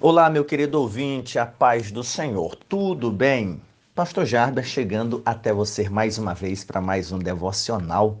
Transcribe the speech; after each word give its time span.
Olá, 0.00 0.30
meu 0.30 0.44
querido 0.44 0.80
ouvinte, 0.80 1.40
a 1.40 1.44
paz 1.44 1.90
do 1.90 2.04
Senhor, 2.04 2.54
tudo 2.68 3.10
bem? 3.10 3.60
Pastor 3.96 4.24
Jarber 4.24 4.64
chegando 4.64 5.20
até 5.26 5.52
você 5.52 5.88
mais 5.88 6.18
uma 6.18 6.34
vez 6.34 6.62
para 6.62 6.80
mais 6.80 7.10
um 7.10 7.18
devocional, 7.18 8.20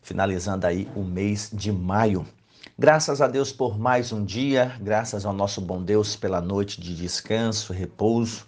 finalizando 0.00 0.66
aí 0.66 0.88
o 0.96 1.04
mês 1.04 1.50
de 1.52 1.70
maio. 1.70 2.26
Graças 2.78 3.20
a 3.20 3.28
Deus 3.28 3.52
por 3.52 3.78
mais 3.78 4.12
um 4.12 4.24
dia, 4.24 4.74
graças 4.80 5.26
ao 5.26 5.34
nosso 5.34 5.60
bom 5.60 5.82
Deus 5.82 6.16
pela 6.16 6.40
noite 6.40 6.80
de 6.80 6.96
descanso, 6.96 7.74
repouso, 7.74 8.46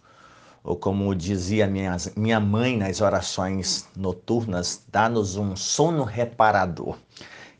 ou 0.64 0.74
como 0.74 1.14
dizia 1.14 1.66
minha, 1.66 1.94
minha 2.16 2.40
mãe 2.40 2.78
nas 2.78 3.02
orações 3.02 3.86
noturnas, 3.94 4.82
dá-nos 4.90 5.36
um 5.36 5.54
sono 5.54 6.04
reparador. 6.04 6.96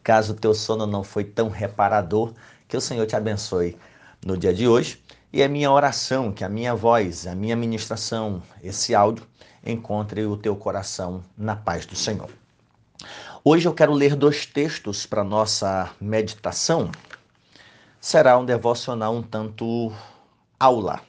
Caso 0.03 0.33
o 0.33 0.37
teu 0.37 0.55
sono 0.55 0.87
não 0.87 1.05
foi 1.05 1.25
tão 1.25 1.51
reparador, 1.51 2.33
que 2.67 2.79
o 2.79 2.81
Senhor 2.81 3.05
te 3.05 3.15
abençoe 3.15 3.77
no 4.25 4.37
dia 4.37 4.53
de 4.53 4.67
hoje. 4.67 5.03
E 5.33 5.43
a 5.43 5.49
minha 5.49 5.71
oração, 5.71 6.31
que 6.31 6.45
a 6.45 6.49
minha 6.49 6.75
voz, 6.75 7.27
a 7.27 7.35
minha 7.35 7.57
ministração, 7.57 8.43
esse 8.63 8.95
áudio, 8.95 9.27
encontre 9.65 10.25
o 10.27 10.37
teu 10.37 10.55
coração 10.55 11.23
na 11.37 11.57
paz 11.57 11.87
do 11.87 11.97
Senhor. 11.97 12.31
Hoje 13.45 13.67
eu 13.67 13.75
quero 13.75 13.93
ler 13.93 14.15
dois 14.15 14.47
textos 14.47 15.07
para 15.07 15.25
nossa 15.25 15.91
meditação. 16.01 16.91
Será 18.01 18.39
um 18.39 18.45
devocional 18.45 19.15
um 19.15 19.23
tanto 19.23 19.93
aula, 20.61 21.01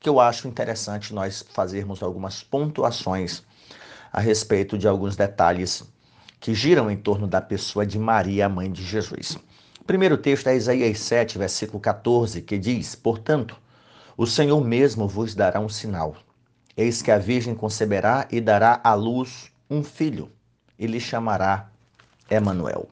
que 0.00 0.08
eu 0.08 0.18
acho 0.18 0.48
interessante 0.48 1.14
nós 1.14 1.44
fazermos 1.52 2.02
algumas 2.02 2.42
pontuações 2.42 3.42
a 4.12 4.20
respeito 4.20 4.78
de 4.78 4.88
alguns 4.88 5.16
detalhes 5.16 5.84
que 6.40 6.54
giram 6.54 6.90
em 6.90 6.96
torno 6.96 7.26
da 7.26 7.40
pessoa 7.40 7.86
de 7.86 7.98
Maria, 7.98 8.48
mãe 8.48 8.70
de 8.70 8.82
Jesus. 8.84 9.38
O 9.84 9.86
primeiro 9.86 10.16
texto 10.16 10.46
é 10.46 10.56
Isaías 10.56 10.98
7, 10.98 11.36
versículo 11.36 11.78
14, 11.78 12.40
que 12.40 12.56
diz: 12.56 12.94
Portanto, 12.94 13.54
o 14.16 14.26
Senhor 14.26 14.64
mesmo 14.64 15.06
vos 15.06 15.34
dará 15.34 15.60
um 15.60 15.68
sinal. 15.68 16.16
Eis 16.74 17.02
que 17.02 17.10
a 17.10 17.18
Virgem 17.18 17.54
conceberá 17.54 18.26
e 18.32 18.40
dará 18.40 18.80
à 18.82 18.94
luz 18.94 19.52
um 19.68 19.84
filho, 19.84 20.32
e 20.78 20.86
lhe 20.86 20.98
chamará 20.98 21.68
Emanuel. 22.30 22.88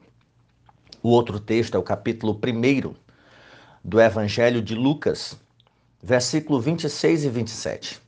O 1.01 1.09
outro 1.09 1.39
texto 1.39 1.73
é 1.73 1.79
o 1.79 1.83
capítulo 1.83 2.39
1 2.39 2.93
do 3.83 3.99
Evangelho 3.99 4.61
de 4.61 4.75
Lucas, 4.75 5.35
versículo 5.99 6.61
26 6.61 7.23
e 7.23 7.29
27. 7.29 8.01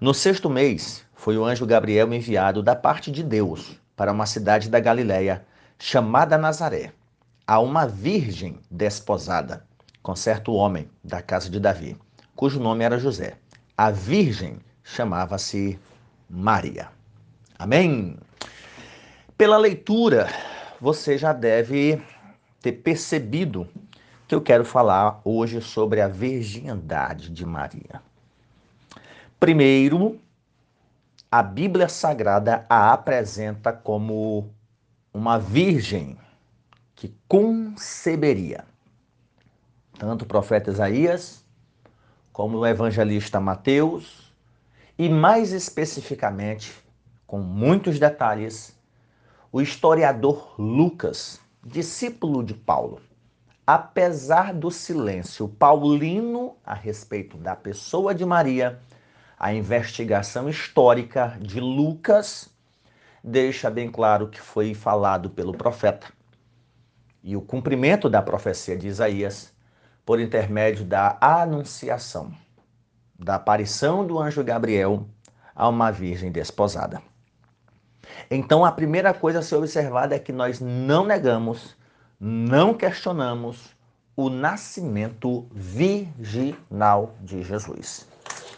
No 0.00 0.12
sexto 0.12 0.50
mês, 0.50 1.04
foi 1.14 1.38
o 1.38 1.44
anjo 1.44 1.64
Gabriel 1.64 2.12
enviado 2.12 2.60
da 2.60 2.74
parte 2.74 3.08
de 3.12 3.22
Deus 3.22 3.80
para 3.94 4.10
uma 4.10 4.26
cidade 4.26 4.68
da 4.68 4.80
Galiléia 4.80 5.46
chamada 5.78 6.36
Nazaré, 6.36 6.92
a 7.50 7.58
uma 7.58 7.84
virgem 7.84 8.60
desposada, 8.70 9.66
com 10.04 10.14
certo 10.14 10.52
homem 10.52 10.88
da 11.02 11.20
casa 11.20 11.50
de 11.50 11.58
Davi, 11.58 11.96
cujo 12.36 12.60
nome 12.60 12.84
era 12.84 12.96
José. 12.96 13.38
A 13.76 13.90
virgem 13.90 14.60
chamava-se 14.84 15.76
Maria. 16.28 16.90
Amém? 17.58 18.16
Pela 19.36 19.58
leitura, 19.58 20.28
você 20.80 21.18
já 21.18 21.32
deve 21.32 22.00
ter 22.62 22.70
percebido 22.70 23.66
que 24.28 24.34
eu 24.36 24.40
quero 24.40 24.64
falar 24.64 25.20
hoje 25.24 25.60
sobre 25.60 26.00
a 26.00 26.06
virgindade 26.06 27.30
de 27.30 27.44
Maria. 27.44 28.00
Primeiro, 29.40 30.20
a 31.28 31.42
Bíblia 31.42 31.88
Sagrada 31.88 32.64
a 32.68 32.92
apresenta 32.92 33.72
como 33.72 34.54
uma 35.12 35.36
virgem 35.36 36.16
que 37.00 37.16
conceberia. 37.26 38.66
Tanto 39.98 40.22
o 40.22 40.28
profeta 40.28 40.70
Isaías, 40.70 41.42
como 42.30 42.58
o 42.58 42.66
evangelista 42.66 43.40
Mateus, 43.40 44.30
e 44.98 45.08
mais 45.08 45.50
especificamente, 45.50 46.74
com 47.26 47.38
muitos 47.38 47.98
detalhes, 47.98 48.78
o 49.50 49.62
historiador 49.62 50.54
Lucas, 50.58 51.40
discípulo 51.64 52.44
de 52.44 52.52
Paulo. 52.52 53.00
Apesar 53.66 54.52
do 54.52 54.70
silêncio 54.70 55.48
paulino 55.48 56.54
a 56.62 56.74
respeito 56.74 57.38
da 57.38 57.56
pessoa 57.56 58.14
de 58.14 58.26
Maria, 58.26 58.78
a 59.38 59.54
investigação 59.54 60.50
histórica 60.50 61.38
de 61.40 61.60
Lucas 61.60 62.50
deixa 63.24 63.70
bem 63.70 63.90
claro 63.90 64.28
que 64.28 64.38
foi 64.38 64.74
falado 64.74 65.30
pelo 65.30 65.54
profeta. 65.54 66.19
E 67.22 67.36
o 67.36 67.40
cumprimento 67.40 68.08
da 68.08 68.22
profecia 68.22 68.76
de 68.76 68.88
Isaías 68.88 69.52
por 70.04 70.20
intermédio 70.20 70.84
da 70.84 71.18
anunciação, 71.20 72.32
da 73.18 73.34
aparição 73.34 74.06
do 74.06 74.18
anjo 74.18 74.42
Gabriel 74.42 75.06
a 75.54 75.68
uma 75.68 75.90
virgem 75.90 76.32
desposada. 76.32 77.02
Então, 78.30 78.64
a 78.64 78.72
primeira 78.72 79.12
coisa 79.12 79.40
a 79.40 79.42
ser 79.42 79.56
observada 79.56 80.14
é 80.14 80.18
que 80.18 80.32
nós 80.32 80.60
não 80.60 81.04
negamos, 81.04 81.76
não 82.18 82.74
questionamos 82.74 83.76
o 84.16 84.30
nascimento 84.30 85.46
virginal 85.52 87.14
de 87.20 87.42
Jesus 87.42 88.10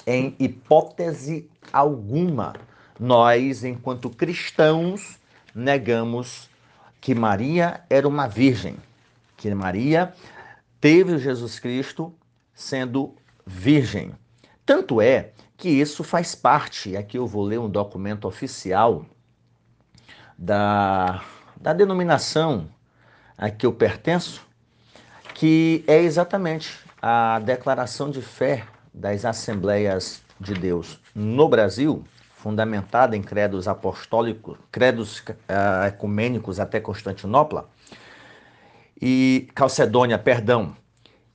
em 0.07 0.35
hipótese 0.39 1.49
alguma, 1.73 2.55
nós, 2.99 3.65
enquanto 3.65 4.11
cristãos, 4.11 5.19
negamos 5.55 6.49
que 7.03 7.17
Maria 7.17 7.83
era 7.91 8.07
uma 8.07 8.29
virgem, 8.29 8.77
que 9.37 9.53
Maria 9.53 10.15
teve 10.81 11.19
Jesus 11.19 11.59
Cristo 11.59 12.15
sendo 12.55 13.17
virgem. 13.45 14.13
Tanto 14.65 15.01
é 15.01 15.33
que 15.57 15.69
isso 15.69 16.05
faz 16.05 16.37
parte, 16.37 16.97
aqui 16.97 17.19
eu 17.19 17.27
vou 17.27 17.43
ler 17.43 17.59
um 17.59 17.69
documento 17.69 18.29
oficial 18.29 19.05
da, 20.39 21.25
da 21.61 21.73
denominação 21.73 22.69
a 23.37 23.51
que 23.51 23.67
eu 23.67 23.73
pertenço, 23.73 24.47
que 25.35 25.83
é 25.89 26.01
exatamente 26.01 26.79
a 27.03 27.41
declaração 27.41 28.13
de 28.13 28.23
fé 28.23 28.65
das 28.95 29.25
Assembleias 29.25 30.23
de 30.39 30.55
Deus 30.55 31.01
no 31.13 31.49
Brasil, 31.49 32.05
fundamentada 32.43 33.17
em 33.17 33.23
credos 33.23 33.69
apostólicos, 33.69 34.59
credos 34.73 35.21
uh, 35.21 35.87
ecumênicos 35.87 36.59
até 36.59 36.81
Constantinopla, 36.81 37.71
e 39.01 39.49
Calcedônia, 39.55 40.19
perdão. 40.19 40.77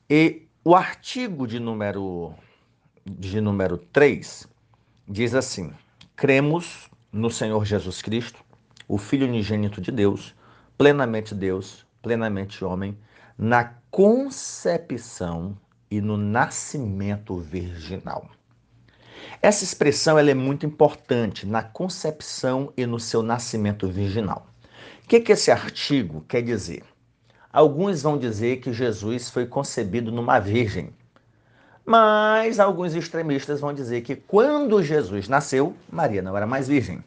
E 0.08 0.46
o 0.62 0.74
artigo 0.74 1.46
de 1.46 1.58
número, 1.58 2.34
de 3.06 3.40
número 3.40 3.78
3 3.78 4.46
diz 5.08 5.34
assim: 5.34 5.72
cremos 6.14 6.90
no 7.10 7.30
Senhor 7.30 7.64
Jesus 7.64 8.02
Cristo, 8.02 8.44
o 8.86 8.98
Filho 8.98 9.26
unigênito 9.26 9.80
de 9.80 9.90
Deus, 9.90 10.34
plenamente 10.76 11.34
Deus, 11.34 11.86
plenamente 12.02 12.62
homem, 12.62 12.98
na 13.38 13.72
concepção 13.90 15.56
e 15.90 16.02
no 16.02 16.18
nascimento 16.18 17.38
virginal. 17.38 18.28
Essa 19.40 19.64
expressão 19.64 20.18
ela 20.18 20.30
é 20.30 20.34
muito 20.34 20.66
importante 20.66 21.46
na 21.46 21.62
concepção 21.62 22.72
e 22.76 22.84
no 22.86 22.98
seu 22.98 23.22
nascimento 23.22 23.88
virginal. 23.88 24.46
O 25.04 25.08
que, 25.08 25.20
que 25.20 25.32
esse 25.32 25.50
artigo 25.50 26.24
quer 26.28 26.42
dizer? 26.42 26.82
Alguns 27.52 28.02
vão 28.02 28.18
dizer 28.18 28.58
que 28.58 28.72
Jesus 28.72 29.30
foi 29.30 29.46
concebido 29.46 30.12
numa 30.12 30.38
virgem, 30.38 30.90
mas 31.84 32.60
alguns 32.60 32.94
extremistas 32.94 33.60
vão 33.60 33.72
dizer 33.72 34.02
que 34.02 34.14
quando 34.14 34.82
Jesus 34.82 35.26
nasceu, 35.26 35.74
Maria 35.90 36.20
não 36.20 36.36
era 36.36 36.46
mais 36.46 36.68
virgem. 36.68 37.02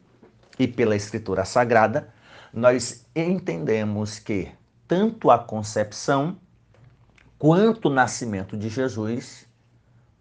E 0.57 0.67
pela 0.67 0.95
Escritura 0.95 1.45
Sagrada, 1.45 2.11
nós 2.51 3.05
entendemos 3.15 4.17
que 4.17 4.51
tanto 4.87 5.29
a 5.29 5.37
concepção 5.37 6.35
quanto 7.37 7.87
o 7.87 7.93
nascimento 7.93 8.57
de 8.57 8.69
Jesus 8.69 9.47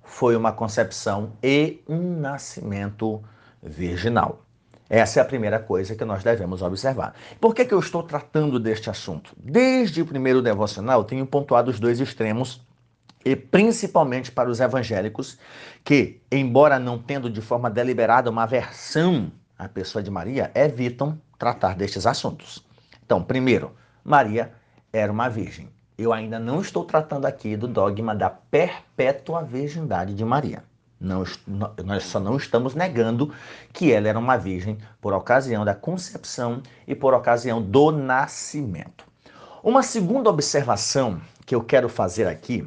foi 0.03 0.37
uma 0.37 0.53
concepção 0.53 1.33
e 1.43 1.83
um 1.89 2.19
nascimento 2.19 3.23
virginal. 3.63 4.45
Essa 4.89 5.21
é 5.21 5.23
a 5.23 5.27
primeira 5.27 5.61
coisa 5.61 5.95
que 5.95 6.05
nós 6.05 6.25
devemos 6.25 6.63
observar. 6.63 7.15
Por 7.41 7.55
que, 7.55 7.65
que 7.65 7.73
eu 7.73 7.79
estou 7.79 8.03
tratando 8.03 8.59
deste 8.59 8.91
assunto? 8.91 9.33
Desde 9.37 10.03
o 10.03 10.07
primeiro 10.07 10.43
devocional, 10.43 11.05
tenho 11.05 11.25
pontuado 11.25 11.71
os 11.71 11.79
dois 11.79 12.01
extremos, 12.01 12.61
e 13.25 13.37
principalmente 13.37 14.33
para 14.33 14.51
os 14.51 14.59
evangélicos, 14.59 15.39
que, 15.85 16.21
embora 16.33 16.79
não 16.79 16.99
tendo 16.99 17.31
de 17.31 17.41
forma 17.41 17.71
deliberada 17.71 18.31
uma 18.31 18.43
aversão 18.43 19.31
à 19.57 19.69
pessoa 19.69 20.03
de 20.03 20.11
Maria, 20.11 20.51
evitam 20.55 21.21
tratar 21.39 21.77
destes 21.77 22.05
assuntos. 22.05 22.65
Então, 23.05 23.23
primeiro, 23.23 23.73
Maria 24.03 24.53
era 24.93 25.13
uma 25.13 25.29
virgem 25.29 25.69
eu 26.03 26.15
ainda 26.15 26.39
não 26.39 26.63
estou 26.63 26.85
tratando 26.85 27.27
aqui 27.27 27.57
do 27.57 27.69
dogma 27.69 28.15
da 28.15 28.31
perpétua 28.31 29.43
virgindade 29.43 30.15
de 30.15 30.25
Maria. 30.25 30.65
Não, 30.99 31.25
nós 31.85 32.05
só 32.05 32.19
não 32.19 32.37
estamos 32.37 32.75
negando 32.75 33.35
que 33.73 33.93
ela 33.93 34.09
era 34.09 34.19
uma 34.19 34.37
virgem 34.37 34.79
por 35.01 35.13
ocasião 35.13 35.65
da 35.65 35.75
concepção 35.75 36.63
e 36.87 36.95
por 36.95 37.13
ocasião 37.13 37.61
do 37.61 37.91
nascimento. 37.91 39.05
Uma 39.63 39.83
segunda 39.83 40.31
observação 40.31 41.21
que 41.45 41.55
eu 41.55 41.63
quero 41.63 41.89
fazer 41.89 42.27
aqui 42.27 42.67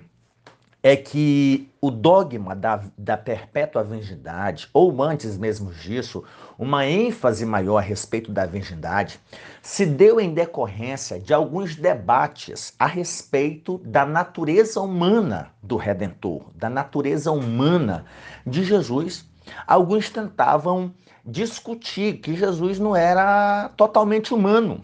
é 0.84 0.98
que 0.98 1.72
o 1.80 1.90
dogma 1.90 2.54
da, 2.54 2.84
da 2.98 3.16
perpétua 3.16 3.86
virgindade, 3.86 4.70
ou 4.74 5.02
antes 5.02 5.38
mesmo 5.38 5.72
disso, 5.72 6.26
uma 6.60 6.86
ênfase 6.86 7.46
maior 7.46 7.78
a 7.78 7.82
respeito 7.82 8.34
da 8.34 8.46
virgindade, 8.46 9.18
se 9.62 9.86
deu 9.86 10.20
em 10.20 10.34
decorrência 10.34 11.18
de 11.18 11.34
alguns 11.34 11.78
debates 11.78 12.74
a 12.78 12.86
respeito 12.86 13.78
da 13.86 14.06
natureza 14.06 14.82
humana 14.82 15.52
do 15.64 15.78
Redentor, 15.78 16.52
da 16.54 16.70
natureza 16.70 17.32
humana 17.32 18.04
de 18.46 18.66
Jesus. 18.66 19.26
Alguns 19.66 20.10
tentavam 20.10 20.94
discutir 21.26 22.18
que 22.18 22.36
Jesus 22.36 22.78
não 22.78 22.94
era 22.94 23.70
totalmente 23.78 24.34
humano, 24.34 24.84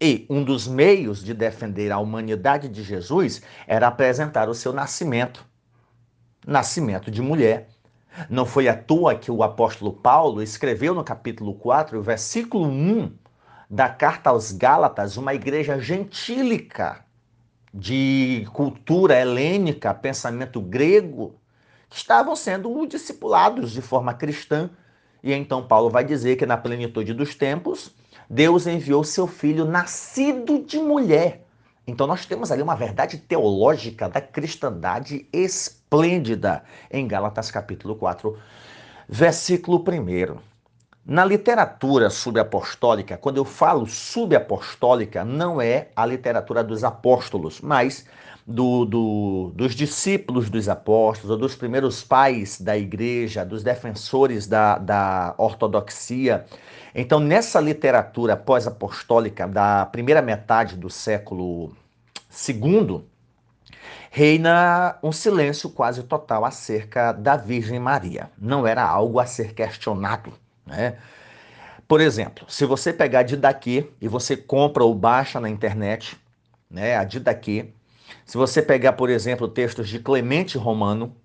e 0.00 0.26
um 0.30 0.44
dos 0.44 0.68
meios 0.68 1.22
de 1.24 1.34
defender 1.34 1.90
a 1.90 1.98
humanidade 1.98 2.68
de 2.68 2.82
Jesus 2.82 3.42
era 3.66 3.88
apresentar 3.88 4.48
o 4.48 4.54
seu 4.54 4.72
nascimento. 4.72 5.44
Nascimento 6.46 7.10
de 7.10 7.20
mulher. 7.20 7.68
Não 8.30 8.46
foi 8.46 8.68
à 8.68 8.76
toa 8.76 9.14
que 9.14 9.30
o 9.30 9.42
apóstolo 9.42 9.92
Paulo 9.92 10.42
escreveu 10.42 10.94
no 10.94 11.04
capítulo 11.04 11.54
4, 11.54 12.00
versículo 12.02 12.66
1 12.66 13.12
da 13.68 13.88
carta 13.88 14.30
aos 14.30 14.50
Gálatas, 14.50 15.16
uma 15.16 15.34
igreja 15.34 15.78
gentílica 15.78 17.04
de 17.74 18.46
cultura 18.52 19.20
helênica, 19.20 19.92
pensamento 19.92 20.60
grego, 20.60 21.38
que 21.90 21.96
estavam 21.96 22.34
sendo 22.34 22.86
discipulados 22.86 23.72
de 23.72 23.82
forma 23.82 24.14
cristã. 24.14 24.70
E 25.22 25.32
então 25.32 25.66
Paulo 25.66 25.90
vai 25.90 26.04
dizer 26.04 26.36
que 26.36 26.46
na 26.46 26.56
plenitude 26.56 27.12
dos 27.12 27.34
tempos, 27.34 27.94
Deus 28.30 28.66
enviou 28.66 29.02
seu 29.04 29.26
filho 29.26 29.64
nascido 29.64 30.62
de 30.62 30.78
mulher. 30.78 31.46
Então 31.86 32.06
nós 32.06 32.26
temos 32.26 32.52
ali 32.52 32.60
uma 32.60 32.76
verdade 32.76 33.16
teológica 33.16 34.06
da 34.06 34.20
cristandade 34.20 35.26
esplêndida 35.32 36.62
em 36.90 37.08
Gálatas 37.08 37.50
capítulo 37.50 37.96
4, 37.96 38.38
versículo 39.08 39.78
1. 39.78 40.36
Na 41.06 41.24
literatura 41.24 42.10
subapostólica, 42.10 43.16
quando 43.16 43.38
eu 43.38 43.44
falo 43.46 43.86
subapostólica, 43.86 45.24
não 45.24 45.58
é 45.58 45.88
a 45.96 46.04
literatura 46.04 46.62
dos 46.62 46.84
apóstolos, 46.84 47.62
mas 47.62 48.04
do, 48.48 48.84
do, 48.86 49.52
dos 49.54 49.74
discípulos 49.74 50.48
dos 50.48 50.68
apóstolos, 50.68 51.30
ou 51.30 51.36
dos 51.36 51.54
primeiros 51.54 52.02
pais 52.02 52.60
da 52.60 52.76
igreja, 52.76 53.44
dos 53.44 53.62
defensores 53.62 54.46
da, 54.46 54.78
da 54.78 55.34
ortodoxia, 55.36 56.46
então, 56.94 57.20
nessa 57.20 57.60
literatura 57.60 58.36
pós-apostólica 58.36 59.46
da 59.46 59.86
primeira 59.86 60.22
metade 60.22 60.76
do 60.76 60.90
século 60.90 61.76
II, 62.48 63.04
reina 64.10 64.98
um 65.02 65.12
silêncio 65.12 65.70
quase 65.70 66.02
total 66.02 66.44
acerca 66.44 67.12
da 67.12 67.36
Virgem 67.36 67.78
Maria. 67.78 68.30
Não 68.36 68.66
era 68.66 68.82
algo 68.82 69.20
a 69.20 69.26
ser 69.26 69.54
questionado. 69.54 70.32
Né? 70.66 70.96
Por 71.86 72.00
exemplo, 72.00 72.44
se 72.50 72.64
você 72.64 72.92
pegar 72.92 73.20
a 73.20 73.22
Didaquê 73.22 73.88
e 74.00 74.08
você 74.08 74.36
compra 74.36 74.82
ou 74.82 74.94
baixa 74.94 75.38
na 75.38 75.48
internet, 75.48 76.18
né, 76.70 76.96
a 76.96 77.04
Didaquê, 77.04 77.70
se 78.28 78.36
você 78.36 78.60
pegar, 78.60 78.92
por 78.92 79.08
exemplo, 79.08 79.48
textos 79.48 79.88
de 79.88 79.98
Clemente 79.98 80.58
Romano, 80.58 81.16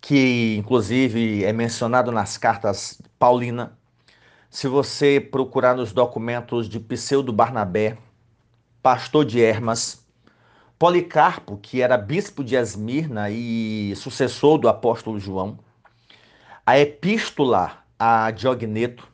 que 0.00 0.56
inclusive 0.56 1.44
é 1.44 1.52
mencionado 1.52 2.10
nas 2.10 2.38
cartas 2.38 2.98
Paulina, 3.18 3.78
se 4.48 4.66
você 4.66 5.20
procurar 5.20 5.76
nos 5.76 5.92
documentos 5.92 6.66
de 6.66 6.80
Pseudo 6.80 7.30
Barnabé, 7.30 7.98
pastor 8.82 9.26
de 9.26 9.42
Hermas, 9.42 10.02
Policarpo, 10.78 11.58
que 11.58 11.82
era 11.82 11.98
bispo 11.98 12.42
de 12.42 12.56
Esmirna 12.56 13.28
e 13.28 13.92
sucessor 13.94 14.56
do 14.56 14.66
apóstolo 14.66 15.20
João, 15.20 15.58
a 16.64 16.78
epístola 16.78 17.84
a 17.98 18.30
Diogneto, 18.30 19.06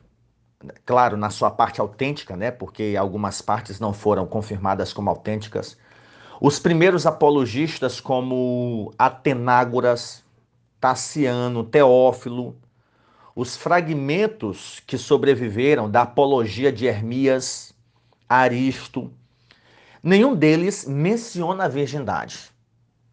claro, 0.85 1.17
na 1.17 1.29
sua 1.29 1.51
parte 1.51 1.81
autêntica, 1.81 2.37
né, 2.37 2.51
porque 2.51 2.95
algumas 2.97 3.41
partes 3.41 3.81
não 3.81 3.91
foram 3.91 4.25
confirmadas 4.25 4.93
como 4.93 5.09
autênticas, 5.09 5.77
os 6.43 6.57
primeiros 6.57 7.05
apologistas 7.05 7.99
como 7.99 8.91
Atenágoras, 8.97 10.23
Tassiano, 10.79 11.63
Teófilo, 11.63 12.57
os 13.35 13.55
fragmentos 13.55 14.81
que 14.87 14.97
sobreviveram 14.97 15.87
da 15.87 16.01
apologia 16.01 16.71
de 16.71 16.87
Hermias, 16.87 17.75
Aristo, 18.27 19.13
nenhum 20.01 20.35
deles 20.35 20.87
menciona 20.87 21.65
a 21.65 21.67
virgindade, 21.67 22.49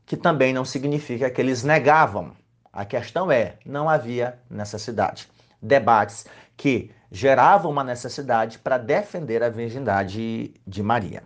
que 0.06 0.16
também 0.16 0.54
não 0.54 0.64
significa 0.64 1.28
que 1.28 1.38
eles 1.38 1.62
negavam. 1.62 2.32
A 2.72 2.86
questão 2.86 3.30
é, 3.30 3.58
não 3.62 3.90
havia 3.90 4.38
necessidade. 4.48 5.28
Debates 5.60 6.24
que 6.56 6.90
geravam 7.12 7.70
uma 7.70 7.84
necessidade 7.84 8.58
para 8.58 8.78
defender 8.78 9.42
a 9.42 9.50
virgindade 9.50 10.54
de 10.66 10.82
Maria. 10.82 11.22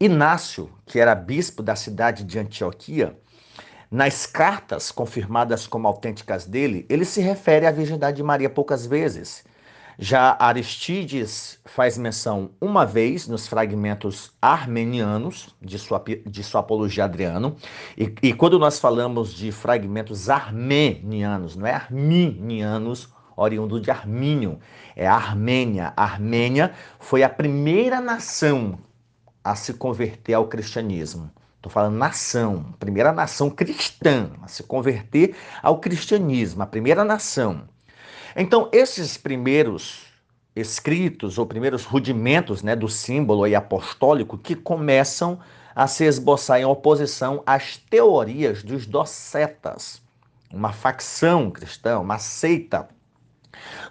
Inácio, 0.00 0.70
que 0.84 0.98
era 0.98 1.14
bispo 1.14 1.62
da 1.62 1.76
cidade 1.76 2.24
de 2.24 2.38
Antioquia, 2.38 3.16
nas 3.88 4.26
cartas 4.26 4.90
confirmadas 4.90 5.68
como 5.68 5.86
autênticas 5.86 6.46
dele, 6.46 6.84
ele 6.88 7.04
se 7.04 7.20
refere 7.20 7.64
à 7.64 7.70
virgindade 7.70 8.16
de 8.16 8.22
Maria 8.22 8.50
poucas 8.50 8.84
vezes. 8.84 9.44
Já 9.96 10.36
Aristides 10.40 11.60
faz 11.64 11.96
menção 11.96 12.50
uma 12.60 12.84
vez 12.84 13.28
nos 13.28 13.46
fragmentos 13.46 14.32
armenianos 14.42 15.54
de 15.62 15.78
sua, 15.78 16.02
de 16.26 16.42
sua 16.42 16.60
apologia 16.60 17.04
Adriano, 17.04 17.56
e, 17.96 18.12
e 18.20 18.32
quando 18.34 18.58
nós 18.58 18.80
falamos 18.80 19.32
de 19.32 19.52
fragmentos 19.52 20.28
armenianos, 20.28 21.54
não 21.54 21.68
é 21.68 21.72
arminianos, 21.72 23.08
oriundo 23.36 23.80
de 23.80 23.92
Armínio, 23.92 24.58
é 24.96 25.06
Armênia. 25.06 25.92
Armênia 25.96 26.72
foi 26.98 27.22
a 27.22 27.28
primeira 27.28 28.00
nação 28.00 28.78
a 29.44 29.54
se 29.54 29.74
converter 29.74 30.32
ao 30.32 30.48
cristianismo. 30.48 31.30
Estou 31.56 31.70
falando 31.70 31.96
nação, 31.96 32.74
primeira 32.78 33.12
nação 33.12 33.50
cristã, 33.50 34.30
a 34.42 34.48
se 34.48 34.62
converter 34.62 35.36
ao 35.62 35.78
cristianismo, 35.78 36.62
a 36.62 36.66
primeira 36.66 37.04
nação. 37.04 37.68
Então, 38.34 38.68
esses 38.72 39.16
primeiros 39.16 40.02
escritos 40.56 41.38
ou 41.38 41.46
primeiros 41.46 41.84
rudimentos 41.84 42.62
né, 42.62 42.76
do 42.76 42.88
símbolo 42.88 43.44
aí 43.44 43.54
apostólico 43.54 44.38
que 44.38 44.54
começam 44.54 45.38
a 45.74 45.86
se 45.86 46.04
esboçar 46.04 46.60
em 46.60 46.64
oposição 46.64 47.42
às 47.44 47.76
teorias 47.76 48.62
dos 48.62 48.86
docetas, 48.86 50.00
uma 50.50 50.72
facção 50.72 51.50
cristã, 51.50 51.98
uma 51.98 52.18
seita 52.18 52.88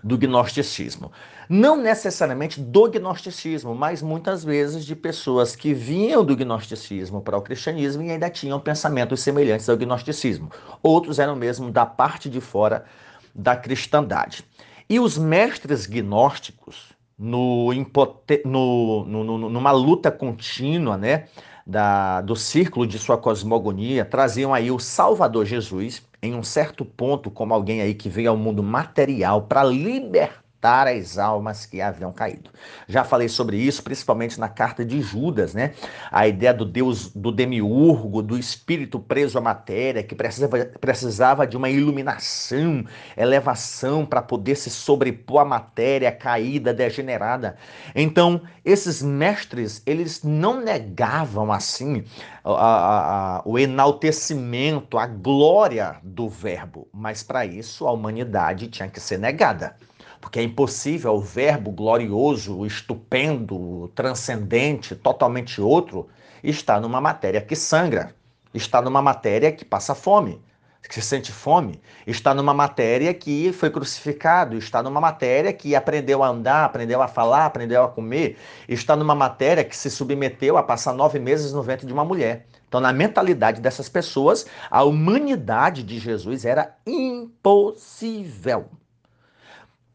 do 0.03 0.17
gnosticismo. 0.17 1.11
Não 1.49 1.75
necessariamente 1.75 2.59
do 2.61 2.89
gnosticismo, 2.89 3.75
mas 3.75 4.01
muitas 4.01 4.43
vezes 4.43 4.85
de 4.85 4.95
pessoas 4.95 5.55
que 5.55 5.73
vinham 5.73 6.23
do 6.23 6.35
gnosticismo 6.35 7.21
para 7.21 7.37
o 7.37 7.41
cristianismo 7.41 8.03
e 8.03 8.11
ainda 8.11 8.29
tinham 8.29 8.59
pensamentos 8.59 9.21
semelhantes 9.21 9.67
ao 9.69 9.77
gnosticismo. 9.77 10.49
Outros 10.81 11.19
eram 11.19 11.35
mesmo 11.35 11.71
da 11.71 11.85
parte 11.85 12.29
de 12.29 12.39
fora 12.39 12.85
da 13.33 13.55
cristandade. 13.55 14.45
E 14.89 14.99
os 14.99 15.17
mestres 15.17 15.85
gnósticos, 15.85 16.93
no, 17.17 17.73
no, 17.73 19.05
no, 19.05 19.49
numa 19.49 19.71
luta 19.71 20.11
contínua, 20.11 20.97
né? 20.97 21.25
Da, 21.65 22.19
do 22.19 22.35
círculo 22.35 22.85
de 22.85 22.99
sua 22.99 23.17
cosmogonia, 23.17 24.03
traziam 24.03 24.53
aí 24.53 24.69
o 24.69 24.77
Salvador 24.77 25.45
Jesus, 25.45 26.03
em 26.21 26.35
um 26.35 26.43
certo 26.43 26.83
ponto, 26.83 27.31
como 27.31 27.53
alguém 27.53 27.81
aí 27.81 27.93
que 27.93 28.09
veio 28.09 28.31
ao 28.31 28.35
mundo 28.35 28.61
material 28.61 29.43
para 29.43 29.63
libertar 29.63 30.42
as 30.63 31.17
almas 31.17 31.65
que 31.65 31.81
haviam 31.81 32.11
caído. 32.11 32.49
Já 32.87 33.03
falei 33.03 33.27
sobre 33.27 33.57
isso, 33.57 33.83
principalmente 33.83 34.39
na 34.39 34.47
carta 34.47 34.85
de 34.85 35.01
Judas, 35.01 35.53
né? 35.53 35.73
A 36.09 36.27
ideia 36.27 36.53
do 36.53 36.63
Deus, 36.63 37.09
do 37.13 37.31
demiurgo, 37.31 38.21
do 38.21 38.37
espírito 38.37 38.99
preso 38.99 39.37
à 39.37 39.41
matéria, 39.41 40.01
que 40.03 40.15
precisava, 40.15 40.65
precisava 40.79 41.45
de 41.45 41.57
uma 41.57 41.69
iluminação, 41.69 42.85
elevação 43.17 44.05
para 44.05 44.21
poder 44.21 44.55
se 44.55 44.69
sobrepor 44.69 45.41
à 45.41 45.45
matéria 45.45 46.11
caída, 46.11 46.73
degenerada. 46.73 47.57
Então, 47.93 48.41
esses 48.63 49.01
mestres, 49.01 49.81
eles 49.85 50.23
não 50.23 50.61
negavam 50.61 51.51
assim 51.51 52.05
a, 52.43 52.51
a, 52.51 53.37
a, 53.37 53.41
o 53.45 53.59
enaltecimento, 53.59 54.97
a 54.97 55.07
glória 55.07 55.97
do 56.01 56.29
verbo, 56.29 56.87
mas 56.93 57.21
para 57.21 57.45
isso 57.45 57.85
a 57.85 57.91
humanidade 57.91 58.69
tinha 58.69 58.87
que 58.87 58.99
ser 58.99 59.19
negada 59.19 59.75
porque 60.23 60.39
é 60.39 60.43
impossível 60.43 61.15
o 61.15 61.19
verbo 61.19 61.69
glorioso, 61.69 62.65
estupendo, 62.65 63.91
transcendente, 63.93 64.95
totalmente 64.95 65.59
outro, 65.59 66.07
estar 66.41 66.79
numa 66.79 67.01
matéria 67.01 67.41
que 67.41 67.57
sangra, 67.57 68.15
está 68.53 68.81
numa 68.81 69.01
matéria 69.01 69.51
que 69.51 69.65
passa 69.65 69.93
fome. 69.93 70.41
que 70.89 71.01
sente 71.01 71.29
fome, 71.31 71.81
está 72.07 72.33
numa 72.33 72.53
matéria 72.53 73.13
que 73.13 73.51
foi 73.51 73.69
crucificado, 73.69 74.57
está 74.57 74.81
numa 74.81 75.01
matéria 75.01 75.51
que 75.51 75.75
aprendeu 75.75 76.23
a 76.23 76.29
andar, 76.29 76.65
aprendeu 76.65 77.01
a 77.01 77.07
falar, 77.07 77.45
aprendeu 77.45 77.83
a 77.83 77.89
comer, 77.89 78.37
está 78.67 78.95
numa 78.95 79.15
matéria 79.15 79.63
que 79.63 79.75
se 79.75 79.91
submeteu 79.91 80.57
a 80.57 80.63
passar 80.63 80.93
nove 80.93 81.19
meses 81.19 81.51
no 81.51 81.61
ventre 81.61 81.85
de 81.85 81.91
uma 81.91 82.05
mulher. 82.05 82.47
Então, 82.67 82.79
na 82.79 82.93
mentalidade 82.93 83.59
dessas 83.59 83.89
pessoas, 83.89 84.45
a 84.71 84.83
humanidade 84.83 85.83
de 85.83 85.99
Jesus 85.99 86.45
era 86.45 86.77
impossível. 86.87 88.69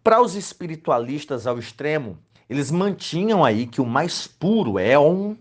Para 0.08 0.22
os 0.22 0.34
espiritualistas 0.34 1.46
ao 1.46 1.58
extremo, 1.58 2.16
eles 2.48 2.70
mantinham 2.70 3.44
aí 3.44 3.66
que 3.66 3.78
o 3.78 3.84
mais 3.84 4.26
puro 4.26 4.78
é 4.78 4.98
um, 4.98 5.36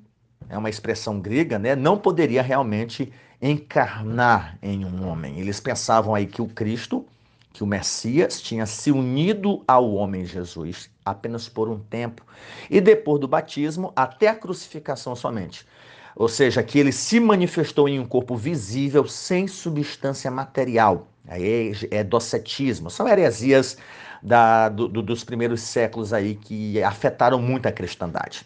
é 0.49 0.57
uma 0.57 0.69
expressão 0.69 1.21
grega, 1.21 1.57
né? 1.57 1.73
Não 1.73 1.97
poderia 1.97 2.41
realmente 2.41 3.13
encarnar 3.41 4.59
em 4.61 4.83
um 4.83 5.07
homem. 5.07 5.39
Eles 5.39 5.61
pensavam 5.61 6.13
aí 6.13 6.27
que 6.27 6.41
o 6.41 6.47
Cristo, 6.47 7.05
que 7.53 7.63
o 7.63 7.65
Messias, 7.65 8.41
tinha 8.41 8.65
se 8.65 8.91
unido 8.91 9.63
ao 9.65 9.93
homem 9.93 10.25
Jesus 10.25 10.89
apenas 11.05 11.47
por 11.47 11.69
um 11.69 11.79
tempo 11.79 12.21
e 12.69 12.81
depois 12.81 13.21
do 13.21 13.27
batismo 13.29 13.93
até 13.95 14.27
a 14.27 14.35
crucificação 14.35 15.15
somente. 15.15 15.65
Ou 16.13 16.27
seja, 16.27 16.61
que 16.61 16.77
ele 16.77 16.91
se 16.91 17.21
manifestou 17.21 17.87
em 17.87 18.01
um 18.01 18.05
corpo 18.05 18.35
visível 18.35 19.07
sem 19.07 19.47
substância 19.47 20.29
material. 20.29 21.07
Aí 21.25 21.71
é, 21.91 21.99
é 21.99 22.03
docetismo, 22.03 22.89
são 22.89 23.07
heresias 23.07 23.77
da, 24.21 24.69
do, 24.69 24.87
do, 24.87 25.01
dos 25.01 25.23
primeiros 25.23 25.61
séculos 25.61 26.13
aí 26.13 26.35
que 26.35 26.81
afetaram 26.83 27.41
muito 27.41 27.67
a 27.67 27.71
cristandade. 27.71 28.45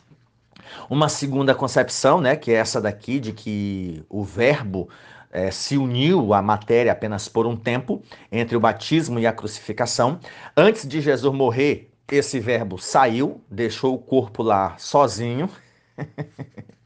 Uma 0.90 1.10
segunda 1.10 1.54
concepção, 1.54 2.22
né, 2.22 2.36
que 2.36 2.52
é 2.52 2.56
essa 2.56 2.80
daqui, 2.80 3.20
de 3.20 3.34
que 3.34 4.04
o 4.10 4.24
verbo 4.24 4.90
é, 5.32 5.52
se 5.52 5.78
uniu 5.78 6.34
à 6.34 6.42
matéria 6.42 6.92
apenas 6.92 7.28
por 7.28 7.46
um 7.46 7.56
tempo, 7.56 8.02
entre 8.32 8.56
o 8.56 8.60
batismo 8.60 9.20
e 9.20 9.26
a 9.26 9.34
crucificação. 9.34 10.20
Antes 10.56 10.88
de 10.88 11.02
Jesus 11.02 11.34
morrer, 11.34 11.90
esse 12.10 12.40
verbo 12.40 12.78
saiu, 12.78 13.42
deixou 13.50 13.96
o 13.96 14.00
corpo 14.00 14.44
lá 14.44 14.76
sozinho. 14.78 15.50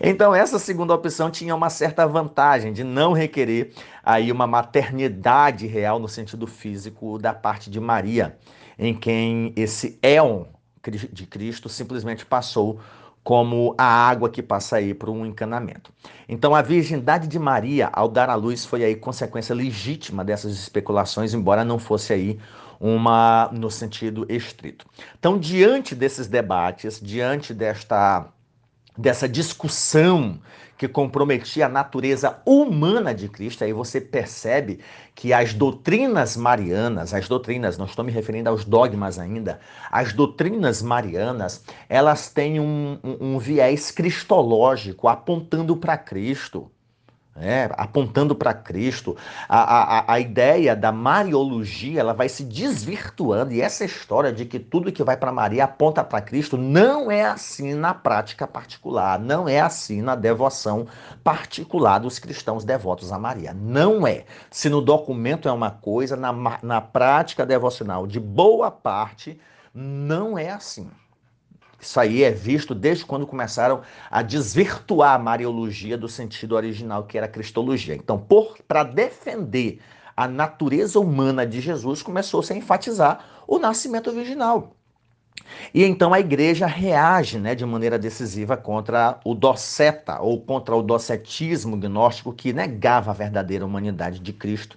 Então, 0.00 0.34
essa 0.34 0.58
segunda 0.58 0.94
opção 0.94 1.30
tinha 1.30 1.54
uma 1.54 1.68
certa 1.68 2.06
vantagem 2.06 2.72
de 2.72 2.82
não 2.82 3.12
requerer 3.12 3.72
aí 4.02 4.32
uma 4.32 4.46
maternidade 4.46 5.66
real 5.66 5.98
no 5.98 6.08
sentido 6.08 6.46
físico 6.46 7.18
da 7.18 7.34
parte 7.34 7.68
de 7.68 7.78
Maria, 7.78 8.38
em 8.78 8.94
quem 8.94 9.52
esse 9.56 9.98
éon 10.02 10.44
de 11.12 11.26
Cristo 11.26 11.68
simplesmente 11.68 12.24
passou 12.24 12.80
como 13.22 13.74
a 13.76 13.84
água 13.84 14.30
que 14.30 14.42
passa 14.42 14.76
aí 14.76 14.94
por 14.94 15.10
um 15.10 15.26
encanamento. 15.26 15.92
Então 16.28 16.54
a 16.54 16.62
virgindade 16.62 17.28
de 17.28 17.38
Maria 17.38 17.90
ao 17.92 18.08
dar 18.08 18.30
à 18.30 18.34
luz 18.34 18.64
foi 18.64 18.82
aí 18.82 18.96
consequência 18.96 19.54
legítima 19.54 20.24
dessas 20.24 20.52
especulações, 20.52 21.34
embora 21.34 21.64
não 21.64 21.78
fosse 21.78 22.14
aí 22.14 22.40
uma 22.80 23.50
no 23.52 23.70
sentido 23.70 24.24
estrito. 24.26 24.86
Então 25.18 25.38
diante 25.38 25.94
desses 25.94 26.26
debates, 26.26 26.98
diante 26.98 27.52
desta 27.52 28.26
dessa 29.00 29.28
discussão 29.28 30.38
que 30.76 30.88
comprometia 30.88 31.66
a 31.66 31.68
natureza 31.68 32.38
humana 32.46 33.14
de 33.14 33.28
Cristo, 33.28 33.64
aí 33.64 33.72
você 33.72 34.00
percebe 34.00 34.80
que 35.14 35.32
as 35.32 35.52
doutrinas 35.52 36.36
marianas, 36.36 37.12
as 37.12 37.28
doutrinas, 37.28 37.76
não 37.76 37.84
estou 37.84 38.02
me 38.04 38.10
referindo 38.10 38.48
aos 38.48 38.64
dogmas 38.64 39.18
ainda, 39.18 39.60
as 39.90 40.12
doutrinas 40.12 40.80
marianas, 40.80 41.62
elas 41.88 42.30
têm 42.30 42.58
um, 42.60 42.98
um, 43.04 43.34
um 43.34 43.38
viés 43.38 43.90
cristológico, 43.90 45.06
apontando 45.06 45.76
para 45.76 45.98
Cristo 45.98 46.70
é, 47.40 47.70
apontando 47.76 48.34
para 48.34 48.52
Cristo. 48.52 49.16
A, 49.48 49.98
a, 49.98 50.14
a 50.14 50.20
ideia 50.20 50.76
da 50.76 50.92
Mariologia 50.92 52.00
ela 52.00 52.12
vai 52.12 52.28
se 52.28 52.44
desvirtuando, 52.44 53.52
e 53.52 53.60
essa 53.60 53.84
história 53.84 54.32
de 54.32 54.44
que 54.44 54.58
tudo 54.58 54.92
que 54.92 55.02
vai 55.02 55.16
para 55.16 55.32
Maria 55.32 55.64
aponta 55.64 56.04
para 56.04 56.20
Cristo 56.20 56.56
não 56.56 57.10
é 57.10 57.24
assim 57.24 57.74
na 57.74 57.94
prática 57.94 58.46
particular, 58.46 59.18
não 59.18 59.48
é 59.48 59.60
assim 59.60 60.02
na 60.02 60.14
devoção 60.14 60.86
particular 61.24 61.98
dos 61.98 62.18
cristãos 62.18 62.64
devotos 62.64 63.12
a 63.12 63.18
Maria. 63.18 63.54
Não 63.54 64.06
é. 64.06 64.24
Se 64.50 64.68
no 64.68 64.80
documento 64.80 65.48
é 65.48 65.52
uma 65.52 65.70
coisa, 65.70 66.16
na, 66.16 66.32
na 66.62 66.80
prática 66.80 67.46
devocional 67.46 68.06
de 68.06 68.20
boa 68.20 68.70
parte, 68.70 69.40
não 69.74 70.38
é 70.38 70.50
assim. 70.50 70.90
Isso 71.80 71.98
aí 71.98 72.22
é 72.22 72.30
visto 72.30 72.74
desde 72.74 73.04
quando 73.04 73.26
começaram 73.26 73.80
a 74.10 74.22
desvirtuar 74.22 75.14
a 75.14 75.18
Mariologia 75.18 75.96
do 75.96 76.08
sentido 76.08 76.54
original, 76.54 77.04
que 77.04 77.16
era 77.16 77.26
a 77.26 77.30
Cristologia. 77.30 77.94
Então, 77.94 78.24
para 78.68 78.84
defender 78.84 79.80
a 80.16 80.28
natureza 80.28 81.00
humana 81.00 81.46
de 81.46 81.60
Jesus, 81.60 82.02
começou-se 82.02 82.52
a 82.52 82.56
enfatizar 82.56 83.24
o 83.46 83.58
nascimento 83.58 84.12
virginal. 84.12 84.76
E 85.72 85.84
então 85.84 86.12
a 86.12 86.20
igreja 86.20 86.66
reage 86.66 87.38
né, 87.38 87.54
de 87.54 87.64
maneira 87.64 87.98
decisiva 87.98 88.56
contra 88.56 89.18
o 89.24 89.34
doceta, 89.34 90.20
ou 90.20 90.40
contra 90.40 90.76
o 90.76 90.82
docetismo 90.82 91.76
gnóstico 91.76 92.32
que 92.32 92.52
negava 92.52 93.10
a 93.10 93.14
verdadeira 93.14 93.64
humanidade 93.64 94.20
de 94.20 94.32
Cristo 94.32 94.76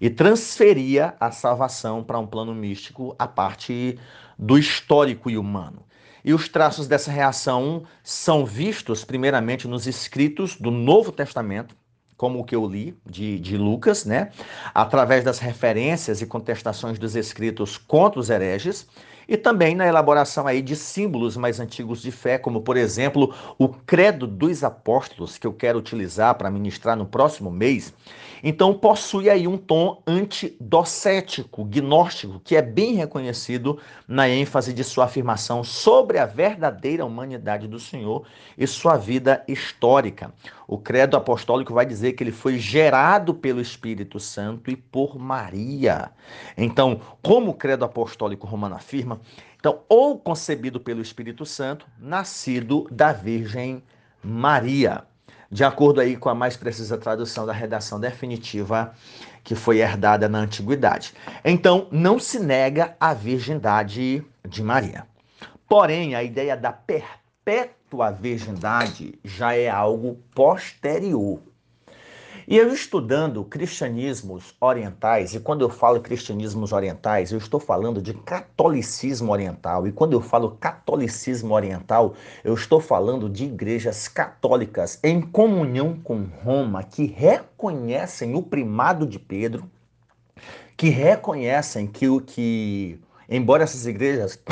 e 0.00 0.08
transferia 0.08 1.14
a 1.18 1.30
salvação 1.30 2.02
para 2.02 2.18
um 2.18 2.26
plano 2.26 2.54
místico 2.54 3.14
a 3.18 3.26
parte 3.26 3.98
do 4.38 4.56
histórico 4.56 5.28
e 5.28 5.36
humano. 5.36 5.82
E 6.24 6.34
os 6.34 6.48
traços 6.48 6.86
dessa 6.86 7.10
reação 7.10 7.84
são 8.02 8.44
vistos, 8.44 9.04
primeiramente, 9.04 9.68
nos 9.68 9.86
escritos 9.86 10.56
do 10.56 10.70
Novo 10.70 11.12
Testamento, 11.12 11.74
como 12.16 12.40
o 12.40 12.44
que 12.44 12.54
eu 12.54 12.66
li 12.66 12.96
de, 13.06 13.38
de 13.38 13.56
Lucas, 13.56 14.04
né? 14.04 14.30
através 14.74 15.22
das 15.22 15.38
referências 15.38 16.20
e 16.20 16.26
contestações 16.26 16.98
dos 16.98 17.14
escritos 17.14 17.78
contra 17.78 18.18
os 18.18 18.28
hereges, 18.28 18.88
e 19.28 19.36
também 19.36 19.74
na 19.74 19.86
elaboração 19.86 20.46
aí 20.46 20.62
de 20.62 20.74
símbolos 20.74 21.36
mais 21.36 21.60
antigos 21.60 22.00
de 22.00 22.10
fé, 22.10 22.38
como 22.38 22.62
por 22.62 22.76
exemplo 22.78 23.34
o 23.58 23.68
Credo 23.68 24.26
dos 24.26 24.64
Apóstolos, 24.64 25.36
que 25.36 25.46
eu 25.46 25.52
quero 25.52 25.78
utilizar 25.78 26.34
para 26.36 26.50
ministrar 26.50 26.96
no 26.96 27.04
próximo 27.04 27.50
mês. 27.50 27.92
Então 28.42 28.72
possui 28.72 29.28
aí 29.28 29.46
um 29.46 29.58
tom 29.58 30.02
antidocético, 30.06 31.64
gnóstico, 31.64 32.40
que 32.40 32.56
é 32.56 32.62
bem 32.62 32.94
reconhecido 32.94 33.78
na 34.06 34.28
ênfase 34.28 34.72
de 34.72 34.84
sua 34.84 35.04
afirmação 35.04 35.62
sobre 35.62 36.18
a 36.18 36.24
verdadeira 36.24 37.04
humanidade 37.04 37.66
do 37.66 37.78
Senhor 37.78 38.24
e 38.56 38.66
sua 38.66 38.96
vida 38.96 39.44
histórica. 39.48 40.32
O 40.66 40.78
credo 40.78 41.16
apostólico 41.16 41.72
vai 41.72 41.86
dizer 41.86 42.12
que 42.12 42.22
ele 42.22 42.30
foi 42.30 42.58
gerado 42.58 43.34
pelo 43.34 43.60
Espírito 43.60 44.20
Santo 44.20 44.70
e 44.70 44.76
por 44.76 45.18
Maria. 45.18 46.10
Então, 46.56 47.00
como 47.22 47.52
o 47.52 47.54
credo 47.54 47.84
apostólico 47.84 48.46
romano 48.46 48.74
afirma, 48.74 49.17
então, 49.58 49.80
ou 49.88 50.18
concebido 50.18 50.78
pelo 50.78 51.02
Espírito 51.02 51.44
Santo, 51.44 51.86
nascido 51.98 52.86
da 52.90 53.12
Virgem 53.12 53.82
Maria 54.22 55.04
de 55.50 55.64
acordo 55.64 56.00
aí 56.00 56.16
com 56.16 56.28
a 56.28 56.34
mais 56.34 56.56
precisa 56.56 56.98
tradução 56.98 57.46
da 57.46 57.52
redação 57.52 57.98
definitiva 57.98 58.92
que 59.42 59.54
foi 59.54 59.78
herdada 59.78 60.28
na 60.28 60.40
antiguidade. 60.40 61.14
Então, 61.42 61.88
não 61.90 62.18
se 62.18 62.38
nega 62.38 62.94
a 63.00 63.14
virgindade 63.14 64.22
de 64.46 64.62
Maria. 64.62 65.06
Porém, 65.66 66.14
a 66.14 66.22
ideia 66.22 66.54
da 66.54 66.70
perpétua 66.70 68.10
virgindade 68.10 69.18
já 69.24 69.54
é 69.54 69.70
algo 69.70 70.18
posterior 70.34 71.40
e 72.50 72.56
eu 72.56 72.72
estudando 72.72 73.44
cristianismos 73.44 74.54
orientais, 74.58 75.34
e 75.34 75.40
quando 75.40 75.60
eu 75.60 75.68
falo 75.68 76.00
cristianismos 76.00 76.72
orientais, 76.72 77.30
eu 77.30 77.36
estou 77.36 77.60
falando 77.60 78.00
de 78.00 78.14
catolicismo 78.14 79.30
oriental. 79.30 79.86
E 79.86 79.92
quando 79.92 80.14
eu 80.14 80.22
falo 80.22 80.56
catolicismo 80.58 81.52
oriental, 81.52 82.14
eu 82.42 82.54
estou 82.54 82.80
falando 82.80 83.28
de 83.28 83.44
igrejas 83.44 84.08
católicas 84.08 84.98
em 85.04 85.20
comunhão 85.20 86.00
com 86.02 86.24
Roma, 86.42 86.82
que 86.82 87.04
reconhecem 87.04 88.34
o 88.34 88.42
primado 88.42 89.06
de 89.06 89.18
Pedro, 89.18 89.70
que 90.74 90.88
reconhecem 90.88 91.86
que 91.86 92.08
o 92.08 92.18
que, 92.18 92.98
embora 93.28 93.64
essas 93.64 93.84
igrejas 93.84 94.42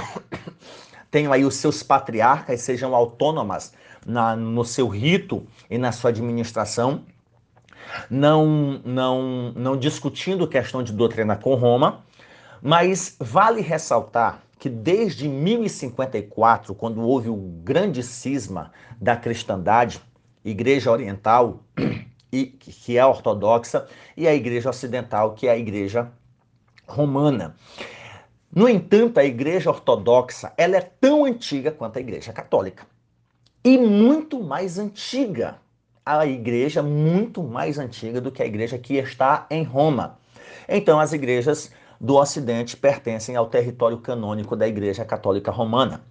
tenham 1.10 1.32
aí 1.32 1.46
os 1.46 1.54
seus 1.54 1.82
patriarcas, 1.82 2.60
sejam 2.60 2.94
autônomas 2.94 3.72
na, 4.04 4.36
no 4.36 4.66
seu 4.66 4.86
rito 4.86 5.46
e 5.70 5.78
na 5.78 5.92
sua 5.92 6.10
administração, 6.10 7.02
não, 8.10 8.80
não, 8.84 9.52
não 9.52 9.76
discutindo 9.76 10.46
questão 10.46 10.82
de 10.82 10.92
doutrina 10.92 11.36
com 11.36 11.54
Roma, 11.54 12.04
mas 12.62 13.16
vale 13.20 13.60
ressaltar 13.60 14.42
que 14.58 14.68
desde 14.68 15.28
1054, 15.28 16.74
quando 16.74 17.00
houve 17.02 17.28
o 17.28 17.36
grande 17.36 18.02
cisma 18.02 18.72
da 19.00 19.16
cristandade, 19.16 20.00
Igreja 20.44 20.90
Oriental, 20.90 21.60
e, 22.32 22.46
que 22.46 22.96
é 22.96 23.04
ortodoxa, 23.04 23.86
e 24.16 24.26
a 24.26 24.34
Igreja 24.34 24.70
Ocidental, 24.70 25.34
que 25.34 25.46
é 25.46 25.50
a 25.50 25.58
Igreja 25.58 26.10
Romana. 26.86 27.54
No 28.52 28.68
entanto, 28.68 29.18
a 29.18 29.24
Igreja 29.24 29.70
Ortodoxa 29.70 30.52
ela 30.56 30.76
é 30.76 30.80
tão 30.80 31.24
antiga 31.24 31.70
quanto 31.70 31.98
a 31.98 32.00
Igreja 32.00 32.32
Católica. 32.32 32.86
E 33.62 33.76
muito 33.76 34.42
mais 34.42 34.78
antiga 34.78 35.58
a 36.06 36.24
igreja 36.24 36.84
muito 36.84 37.42
mais 37.42 37.80
antiga 37.80 38.20
do 38.20 38.30
que 38.30 38.40
a 38.40 38.46
igreja 38.46 38.78
que 38.78 38.94
está 38.94 39.44
em 39.50 39.64
Roma. 39.64 40.16
Então, 40.68 41.00
as 41.00 41.12
igrejas 41.12 41.72
do 42.00 42.14
Ocidente 42.14 42.76
pertencem 42.76 43.34
ao 43.34 43.46
território 43.46 43.98
canônico 43.98 44.54
da 44.54 44.68
Igreja 44.68 45.04
Católica 45.04 45.50
Romana. 45.50 46.02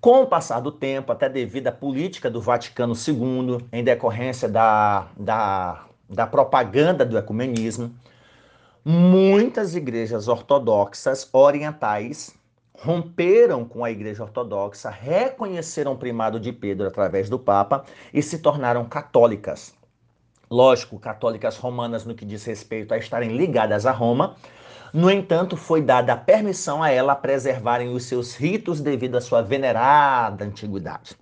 Com 0.00 0.22
o 0.22 0.26
passar 0.26 0.60
do 0.60 0.70
tempo, 0.70 1.10
até 1.10 1.28
devido 1.28 1.66
à 1.66 1.72
política 1.72 2.30
do 2.30 2.40
Vaticano 2.40 2.94
II, 2.94 3.66
em 3.72 3.82
decorrência 3.82 4.48
da, 4.48 5.08
da, 5.16 5.84
da 6.08 6.26
propaganda 6.26 7.04
do 7.04 7.18
ecumenismo, 7.18 7.92
muitas 8.84 9.74
igrejas 9.74 10.28
ortodoxas 10.28 11.28
orientais 11.32 12.34
romperam 12.82 13.64
com 13.64 13.84
a 13.84 13.90
Igreja 13.90 14.22
Ortodoxa, 14.22 14.88
reconheceram 14.88 15.92
o 15.92 15.98
primado 15.98 16.40
de 16.40 16.50
Pedro 16.50 16.86
através 16.86 17.28
do 17.28 17.38
Papa 17.38 17.84
e 18.12 18.22
se 18.22 18.38
tornaram 18.38 18.84
católicas. 18.86 19.74
Lógico, 20.50 20.98
católicas 20.98 21.58
romanas 21.58 22.04
no 22.04 22.14
que 22.14 22.24
diz 22.24 22.44
respeito 22.44 22.94
a 22.94 22.98
estarem 22.98 23.36
ligadas 23.36 23.84
a 23.84 23.92
Roma, 23.92 24.34
no 24.92 25.08
entanto, 25.08 25.56
foi 25.56 25.80
dada 25.82 26.14
a 26.14 26.16
permissão 26.16 26.82
a 26.82 26.90
ela 26.90 27.14
preservarem 27.14 27.90
os 27.90 28.04
seus 28.04 28.34
ritos 28.34 28.80
devido 28.80 29.16
à 29.16 29.20
sua 29.20 29.40
venerada 29.40 30.44
antiguidade. 30.44 31.16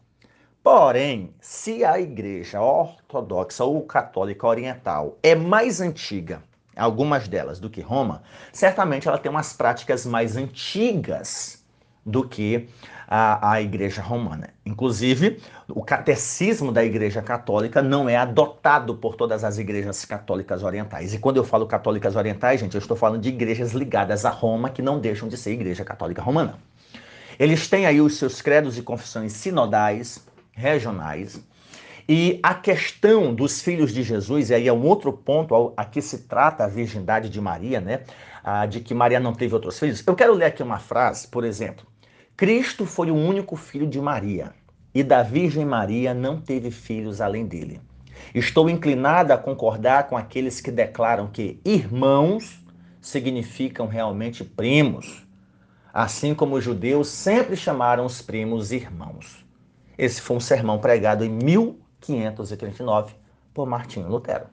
Porém, 0.62 1.34
se 1.38 1.84
a 1.84 2.00
igreja 2.00 2.62
ortodoxa 2.62 3.64
ou 3.64 3.82
católica 3.82 4.46
oriental 4.46 5.18
é 5.22 5.34
mais 5.34 5.82
antiga, 5.82 6.42
algumas 6.78 7.28
delas, 7.28 7.58
do 7.58 7.68
que 7.68 7.80
Roma, 7.80 8.23
certamente 8.52 9.08
ela 9.08 9.18
tem 9.18 9.30
umas 9.30 9.52
práticas 9.52 10.06
mais 10.06 10.37
antigas 10.37 11.64
do 12.04 12.26
que 12.26 12.68
a, 13.06 13.52
a 13.52 13.62
Igreja 13.62 14.02
Romana. 14.02 14.50
Inclusive, 14.64 15.40
o 15.68 15.82
catecismo 15.82 16.70
da 16.70 16.85
Igreja 16.85 17.23
Católica 17.23 17.82
não 17.82 18.08
é 18.08 18.16
adotado 18.16 18.94
por 18.94 19.14
todas 19.14 19.44
as 19.44 19.58
igrejas 19.58 20.04
católicas 20.04 20.62
orientais. 20.62 21.14
E 21.14 21.18
quando 21.18 21.38
eu 21.38 21.44
falo 21.44 21.66
católicas 21.66 22.16
orientais, 22.16 22.61
gente, 22.61 22.75
eu 22.75 22.80
estou 22.80 22.97
falando 22.97 23.23
de 23.23 23.30
igrejas 23.30 23.73
ligadas 23.73 24.25
a 24.25 24.30
Roma 24.30 24.70
que 24.70 24.82
não 24.82 24.99
deixam 25.00 25.28
de 25.28 25.37
ser 25.37 25.52
Igreja 25.52 25.85
Católica 25.85 26.23
Romana. 26.23 26.58
Eles 27.38 27.68
têm 27.68 27.87
aí 27.87 28.00
os 28.00 28.16
seus 28.16 28.42
credos 28.42 28.76
e 28.76 28.82
confissões 28.82 29.32
sinodais, 29.32 30.26
regionais, 30.52 31.40
e 32.08 32.40
a 32.42 32.54
questão 32.54 33.34
dos 33.34 33.60
filhos 33.60 33.92
de 33.92 34.02
Jesus, 34.02 34.48
e 34.48 34.54
aí 34.54 34.66
é 34.66 34.72
um 34.72 34.82
outro 34.86 35.12
ponto 35.12 35.74
a 35.76 35.84
que 35.84 36.00
se 36.00 36.20
trata 36.20 36.64
a 36.64 36.68
virgindade 36.68 37.28
de 37.28 37.40
Maria, 37.40 37.80
né? 37.80 38.00
de 38.70 38.80
que 38.80 38.94
Maria 38.94 39.20
não 39.20 39.34
teve 39.34 39.52
outros 39.52 39.78
filhos. 39.78 40.02
Eu 40.06 40.14
quero 40.14 40.32
ler 40.32 40.46
aqui 40.46 40.62
uma 40.62 40.78
frase, 40.78 41.28
por 41.28 41.44
exemplo. 41.44 41.86
Cristo 42.34 42.86
foi 42.86 43.10
o 43.10 43.14
único 43.14 43.56
filho 43.56 43.86
de 43.86 44.00
Maria, 44.00 44.54
e 44.94 45.02
da 45.02 45.22
Virgem 45.22 45.66
Maria 45.66 46.14
não 46.14 46.40
teve 46.40 46.70
filhos 46.70 47.20
além 47.20 47.44
dele. 47.46 47.80
Estou 48.34 48.70
inclinada 48.70 49.34
a 49.34 49.38
concordar 49.38 50.08
com 50.08 50.16
aqueles 50.16 50.60
que 50.60 50.70
declaram 50.70 51.28
que 51.28 51.60
irmãos 51.62 52.58
significam 53.00 53.86
realmente 53.86 54.42
primos, 54.44 55.26
assim 55.92 56.34
como 56.34 56.56
os 56.56 56.64
judeus 56.64 57.08
sempre 57.08 57.54
chamaram 57.54 58.06
os 58.06 58.22
primos 58.22 58.72
irmãos. 58.72 59.44
Esse 59.96 60.20
foi 60.20 60.36
um 60.36 60.40
sermão 60.40 60.78
pregado 60.78 61.24
em 61.24 61.30
1539 62.07 63.14
por 63.55 63.67
Martinho 63.67 64.09
Lutero. 64.09 64.47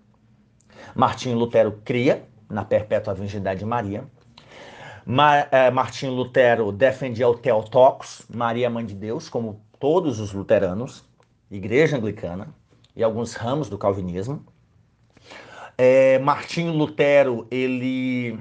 Martinho 0.96 1.38
Lutero 1.38 1.80
cria 1.84 2.28
na 2.50 2.64
perpétua 2.64 3.14
virgindade 3.14 3.60
de 3.60 3.66
Maria 3.66 4.06
é, 5.52 5.70
Martinho 5.70 6.14
Lutero 6.14 6.72
defendia 6.72 7.30
o 7.30 7.38
Theotokos, 7.38 8.24
Maria 8.34 8.70
Mãe 8.70 8.86
de 8.86 8.96
Deus, 8.96 9.30
como 9.30 9.62
todos 9.80 10.20
os 10.20 10.34
luteranos, 10.34 11.06
Igreja 11.50 11.98
Anglicana 11.98 12.48
e 12.96 13.04
alguns 13.04 13.36
ramos 13.36 13.70
do 13.70 13.78
calvinismo. 13.78 14.44
É, 15.78 16.18
Martinho 16.20 16.74
Lutero, 16.74 17.46
ele 17.52 18.40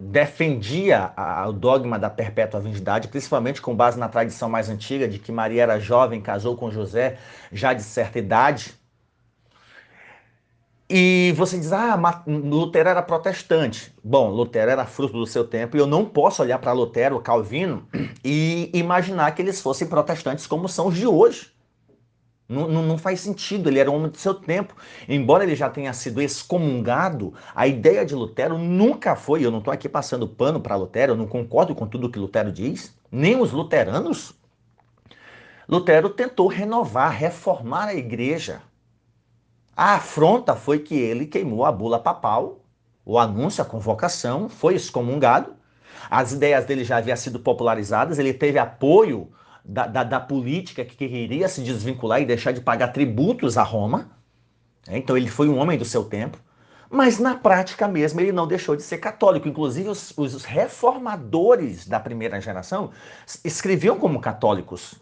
defendia 0.00 1.12
a, 1.16 1.48
o 1.48 1.52
dogma 1.52 1.98
da 1.98 2.08
perpétua 2.08 2.60
virgindade, 2.60 3.08
principalmente 3.08 3.60
com 3.60 3.74
base 3.74 3.98
na 3.98 4.08
tradição 4.08 4.48
mais 4.48 4.68
antiga 4.68 5.08
de 5.08 5.18
que 5.18 5.32
Maria 5.32 5.62
era 5.62 5.80
jovem, 5.80 6.20
casou 6.20 6.56
com 6.56 6.70
José 6.70 7.18
já 7.52 7.72
de 7.72 7.82
certa 7.82 8.18
idade, 8.18 8.78
e 10.90 11.34
você 11.36 11.58
diz, 11.58 11.70
ah, 11.70 12.22
Lutero 12.26 12.88
era 12.88 13.02
protestante. 13.02 13.92
Bom, 14.02 14.30
Lutero 14.30 14.70
era 14.70 14.86
fruto 14.86 15.18
do 15.18 15.26
seu 15.26 15.46
tempo 15.46 15.76
e 15.76 15.80
eu 15.80 15.86
não 15.86 16.04
posso 16.04 16.40
olhar 16.42 16.58
para 16.58 16.72
Lutero, 16.72 17.20
Calvino 17.20 17.86
e 18.24 18.70
imaginar 18.72 19.30
que 19.32 19.42
eles 19.42 19.60
fossem 19.60 19.86
protestantes 19.86 20.46
como 20.46 20.66
são 20.66 20.86
os 20.86 20.96
de 20.96 21.06
hoje. 21.06 21.52
Não, 22.48 22.66
não, 22.66 22.82
não, 22.82 22.96
faz 22.96 23.20
sentido, 23.20 23.68
ele 23.68 23.78
era 23.78 23.90
um 23.90 23.96
homem 23.96 24.10
do 24.10 24.16
seu 24.16 24.32
tempo. 24.32 24.74
Embora 25.06 25.44
ele 25.44 25.54
já 25.54 25.68
tenha 25.68 25.92
sido 25.92 26.22
excomungado, 26.22 27.34
a 27.54 27.66
ideia 27.66 28.06
de 28.06 28.14
Lutero 28.14 28.56
nunca 28.56 29.14
foi. 29.14 29.44
Eu 29.44 29.50
não 29.50 29.58
estou 29.58 29.72
aqui 29.72 29.86
passando 29.86 30.26
pano 30.26 30.58
para 30.58 30.74
Lutero, 30.74 31.12
eu 31.12 31.16
não 31.16 31.26
concordo 31.26 31.74
com 31.74 31.86
tudo 31.86 32.10
que 32.10 32.18
Lutero 32.18 32.50
diz, 32.50 32.96
nem 33.12 33.38
os 33.38 33.52
luteranos. 33.52 34.34
Lutero 35.68 36.08
tentou 36.08 36.48
renovar, 36.48 37.12
reformar 37.12 37.88
a 37.88 37.94
igreja. 37.94 38.62
A 39.76 39.96
afronta 39.96 40.56
foi 40.56 40.78
que 40.78 40.94
ele 40.94 41.26
queimou 41.26 41.66
a 41.66 41.70
bula 41.70 42.00
papal, 42.00 42.64
o 43.04 43.18
anúncio, 43.18 43.62
a 43.62 43.66
convocação, 43.66 44.48
foi 44.48 44.74
excomungado. 44.74 45.54
As 46.10 46.32
ideias 46.32 46.64
dele 46.64 46.82
já 46.82 46.96
haviam 46.96 47.16
sido 47.16 47.38
popularizadas, 47.40 48.18
ele 48.18 48.32
teve 48.32 48.58
apoio 48.58 49.30
da, 49.68 49.86
da, 49.86 50.02
da 50.02 50.18
política 50.18 50.82
que 50.82 50.96
queria 50.96 51.46
se 51.46 51.60
desvincular 51.62 52.22
e 52.22 52.24
deixar 52.24 52.52
de 52.52 52.62
pagar 52.62 52.88
tributos 52.88 53.58
a 53.58 53.62
Roma. 53.62 54.10
Então 54.88 55.14
ele 55.14 55.28
foi 55.28 55.46
um 55.46 55.58
homem 55.58 55.76
do 55.76 55.84
seu 55.84 56.04
tempo. 56.04 56.38
Mas 56.90 57.18
na 57.18 57.34
prática 57.34 57.86
mesmo 57.86 58.18
ele 58.18 58.32
não 58.32 58.46
deixou 58.46 58.74
de 58.74 58.82
ser 58.82 58.96
católico. 58.96 59.46
Inclusive 59.46 59.90
os, 59.90 60.16
os 60.16 60.42
reformadores 60.44 61.86
da 61.86 62.00
primeira 62.00 62.40
geração 62.40 62.90
escreviam 63.44 63.98
como 63.98 64.22
católicos. 64.22 64.94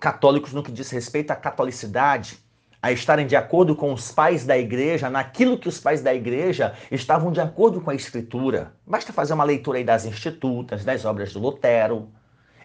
Católicos 0.00 0.54
no 0.54 0.62
que 0.62 0.72
diz 0.72 0.88
respeito 0.90 1.30
à 1.30 1.36
catolicidade, 1.36 2.38
a 2.80 2.92
estarem 2.92 3.26
de 3.26 3.36
acordo 3.36 3.76
com 3.76 3.92
os 3.92 4.12
pais 4.12 4.46
da 4.46 4.56
igreja, 4.56 5.10
naquilo 5.10 5.58
que 5.58 5.68
os 5.68 5.78
pais 5.78 6.00
da 6.00 6.14
igreja 6.14 6.74
estavam 6.90 7.32
de 7.32 7.40
acordo 7.40 7.82
com 7.82 7.90
a 7.90 7.94
escritura. 7.94 8.72
Basta 8.86 9.12
fazer 9.12 9.34
uma 9.34 9.44
leitura 9.44 9.76
aí 9.76 9.84
das 9.84 10.06
institutas, 10.06 10.84
das 10.84 11.04
obras 11.04 11.32
de 11.32 11.38
Lutero. 11.38 12.08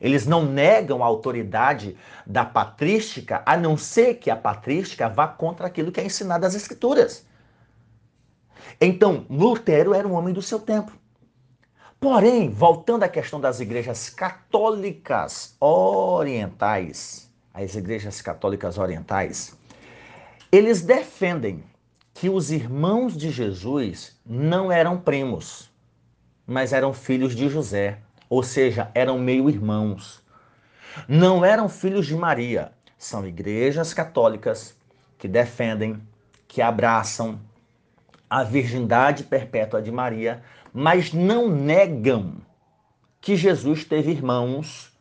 Eles 0.02 0.26
não 0.26 0.44
negam 0.44 1.04
a 1.04 1.06
autoridade 1.06 1.96
da 2.26 2.44
patrística, 2.44 3.44
a 3.46 3.56
não 3.56 3.78
ser 3.78 4.16
que 4.16 4.32
a 4.32 4.36
patrística 4.36 5.08
vá 5.08 5.28
contra 5.28 5.68
aquilo 5.68 5.92
que 5.92 6.02
é 6.02 6.04
ensinado 6.04 6.44
nas 6.44 6.56
escrituras. 6.56 7.24
Então, 8.80 9.28
Lutero 9.30 9.94
era 9.94 10.08
um 10.08 10.14
homem 10.14 10.34
do 10.34 10.42
seu 10.42 10.60
tempo. 10.60 10.92
Porém, 12.00 12.50
voltando 12.50 13.04
à 13.04 13.08
questão 13.08 13.40
das 13.40 13.60
igrejas 13.60 14.10
católicas 14.10 15.56
orientais, 15.60 17.32
as 17.54 17.76
igrejas 17.76 18.24
católicas 18.24 18.80
orientais, 18.80 19.56
eles 20.52 20.82
defendem 20.82 21.64
que 22.12 22.28
os 22.28 22.50
irmãos 22.50 23.16
de 23.16 23.30
Jesus 23.30 24.20
não 24.26 24.72
eram 24.72 25.00
primos, 25.00 25.72
mas 26.48 26.74
eram 26.74 26.92
filhos 26.92 27.36
de 27.36 27.48
José, 27.48 28.00
ou 28.32 28.42
seja, 28.42 28.90
eram 28.96 29.20
meio-irmãos. 29.20 30.24
Não 31.06 31.44
eram 31.44 31.68
filhos 31.68 32.08
de 32.08 32.16
Maria. 32.16 32.72
São 32.98 33.28
igrejas 33.28 33.94
católicas 33.94 34.74
que 35.18 35.28
defendem, 35.28 36.02
que 36.48 36.62
abraçam 36.62 37.42
a 38.30 38.42
virgindade 38.42 39.26
perpétua 39.26 39.82
de 39.82 39.92
Maria, 39.92 40.42
mas 40.74 41.12
não 41.12 41.50
negam 41.50 42.36
que 43.20 43.36
Jesus 43.36 43.84
teve 43.84 44.12
irmãos 44.12 44.98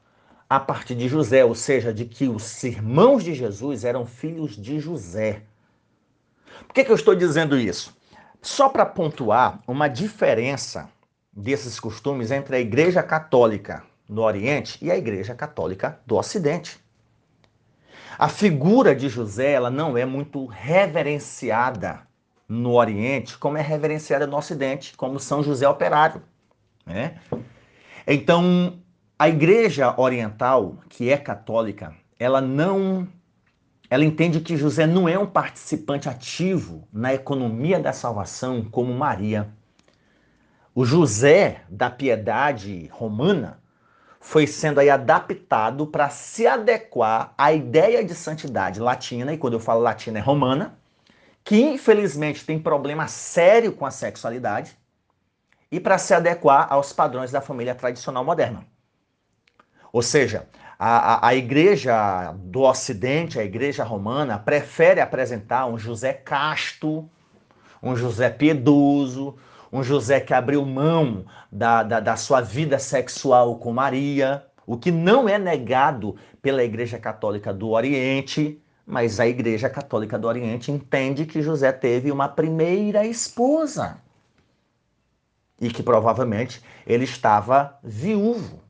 a 0.49 0.59
partir 0.59 0.97
de 0.97 1.09
José, 1.09 1.45
ou 1.45 1.55
seja, 1.55 1.95
de 1.95 2.07
que 2.07 2.27
os 2.27 2.65
irmãos 2.65 3.23
de 3.23 3.33
Jesus 3.33 3.85
eram 3.85 4.07
filhos 4.07 4.57
de 4.57 4.81
José. 4.81 5.43
Por 6.67 6.75
que, 6.75 6.83
que 6.83 6.91
eu 6.91 6.97
estou 6.97 7.15
dizendo 7.15 7.57
isso? 7.57 7.97
Só 8.43 8.69
para 8.69 8.85
pontuar 8.85 9.61
uma 9.69 9.87
diferença 9.87 10.91
desses 11.33 11.79
costumes 11.79 12.31
entre 12.31 12.57
a 12.57 12.61
Igreja 12.61 13.03
Católica 13.03 13.83
no 14.09 14.23
Oriente 14.23 14.79
e 14.85 14.91
a 14.91 14.97
Igreja 14.97 15.35
Católica 15.35 16.01
do 16.07 16.17
Ocidente. 16.17 16.81
A 18.19 18.29
figura 18.29 18.95
de 18.95 19.09
José 19.09 19.53
ela 19.53 19.71
não 19.71 19.97
é 19.97 20.05
muito 20.05 20.45
reverenciada 20.47 22.01
no 22.49 22.73
Oriente 22.73 23.39
como 23.39 23.57
é 23.57 23.63
reverenciada 23.63 24.27
no 24.27 24.37
Ocidente, 24.37 24.97
como 24.97 25.21
São 25.21 25.43
José 25.43 25.69
Operário. 25.69 26.23
Né? 26.85 27.19
Então, 28.07 28.81
a 29.17 29.29
igreja 29.29 29.95
oriental, 29.97 30.79
que 30.89 31.11
é 31.11 31.17
católica, 31.17 31.95
ela 32.19 32.41
não. 32.41 33.07
Ela 33.89 34.05
entende 34.05 34.41
que 34.41 34.57
José 34.57 34.87
não 34.87 35.09
é 35.09 35.19
um 35.19 35.27
participante 35.27 36.09
ativo 36.09 36.89
na 36.93 37.13
economia 37.15 37.79
da 37.79 37.93
salvação 37.93 38.63
como 38.63 38.93
Maria. 38.95 39.49
O 40.75 40.85
José 40.85 41.63
da 41.69 41.91
piedade 41.91 42.89
romana 42.93 43.61
foi 44.21 44.47
sendo 44.47 44.79
aí 44.79 44.89
adaptado 44.89 45.87
para 45.87 46.11
se 46.11 46.47
adequar 46.47 47.35
à 47.37 47.53
ideia 47.53 48.05
de 48.05 48.15
santidade 48.15 48.79
latina, 48.79 49.33
e 49.33 49.39
quando 49.39 49.55
eu 49.55 49.61
falo 49.61 49.81
latina 49.81 50.19
é 50.19 50.23
romana, 50.23 50.79
que 51.43 51.61
infelizmente 51.61 52.45
tem 52.45 52.59
problema 52.59 53.09
sério 53.09 53.73
com 53.73 53.85
a 53.85 53.91
sexualidade, 53.91 54.79
e 55.73 55.81
para 55.81 55.99
se 55.99 56.13
adequar 56.15 56.67
aos 56.71 56.93
padrões 56.93 57.31
da 57.31 57.41
família 57.41 57.75
tradicional 57.75 58.25
moderna. 58.25 58.65
Ou 59.93 60.03
seja, 60.03 60.49
a, 60.79 61.15
a, 61.15 61.29
a, 61.29 61.35
igreja 61.35 62.33
do 62.33 62.63
Ocidente, 62.63 63.39
a 63.39 63.45
igreja 63.45 63.83
romana, 63.83 64.39
prefere 64.39 65.01
apresentar 65.01 65.67
um 65.67 65.79
José 65.79 66.13
casto, 66.13 67.09
um 67.83 67.97
José 67.97 68.31
piedoso, 68.31 69.37
um 69.73 69.83
José 69.83 70.21
que 70.21 70.35
abriu 70.35 70.65
mão 70.65 71.25
da, 71.51 71.83
da, 71.83 72.01
da 72.01 72.17
sua 72.17 72.41
vida 72.41 72.79
sexual 72.79 73.57
com 73.59 73.73
Maria, 73.73 74.45
o 74.67 74.77
que 74.77 74.91
não 74.91 75.29
é 75.29 75.39
negado 75.39 76.17
pela 76.43 76.65
Igreja 76.65 76.99
Católica 76.99 77.53
do 77.53 77.71
Oriente, 77.71 78.61
mas 78.87 79.21
a 79.21 79.27
Igreja 79.27 79.69
Católica 79.69 80.19
do 80.19 80.27
Oriente 80.27 80.73
entende 80.73 81.27
que 81.27 81.43
José 81.43 81.71
teve 81.73 82.11
uma 82.11 82.29
primeira 82.29 83.07
esposa 83.07 83.99
e 85.61 85.69
que 85.69 85.83
provavelmente 85.83 86.63
ele 86.87 87.05
estava 87.05 87.79
viúvo. 87.83 88.61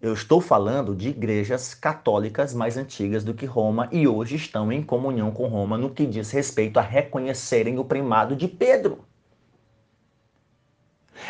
Eu 0.00 0.14
estou 0.14 0.40
falando 0.40 0.96
de 0.96 1.10
igrejas 1.10 1.74
católicas 1.74 2.54
mais 2.54 2.78
antigas 2.78 3.22
do 3.22 3.34
que 3.34 3.44
Roma 3.44 3.86
e 3.92 4.08
hoje 4.08 4.36
estão 4.36 4.72
em 4.72 4.82
comunhão 4.82 5.30
com 5.30 5.46
Roma 5.46 5.76
no 5.76 5.90
que 5.90 6.06
diz 6.06 6.30
respeito 6.30 6.78
a 6.78 6.82
reconhecerem 6.82 7.78
o 7.78 7.84
primado 7.84 8.34
de 8.34 8.48
Pedro. 8.48 9.04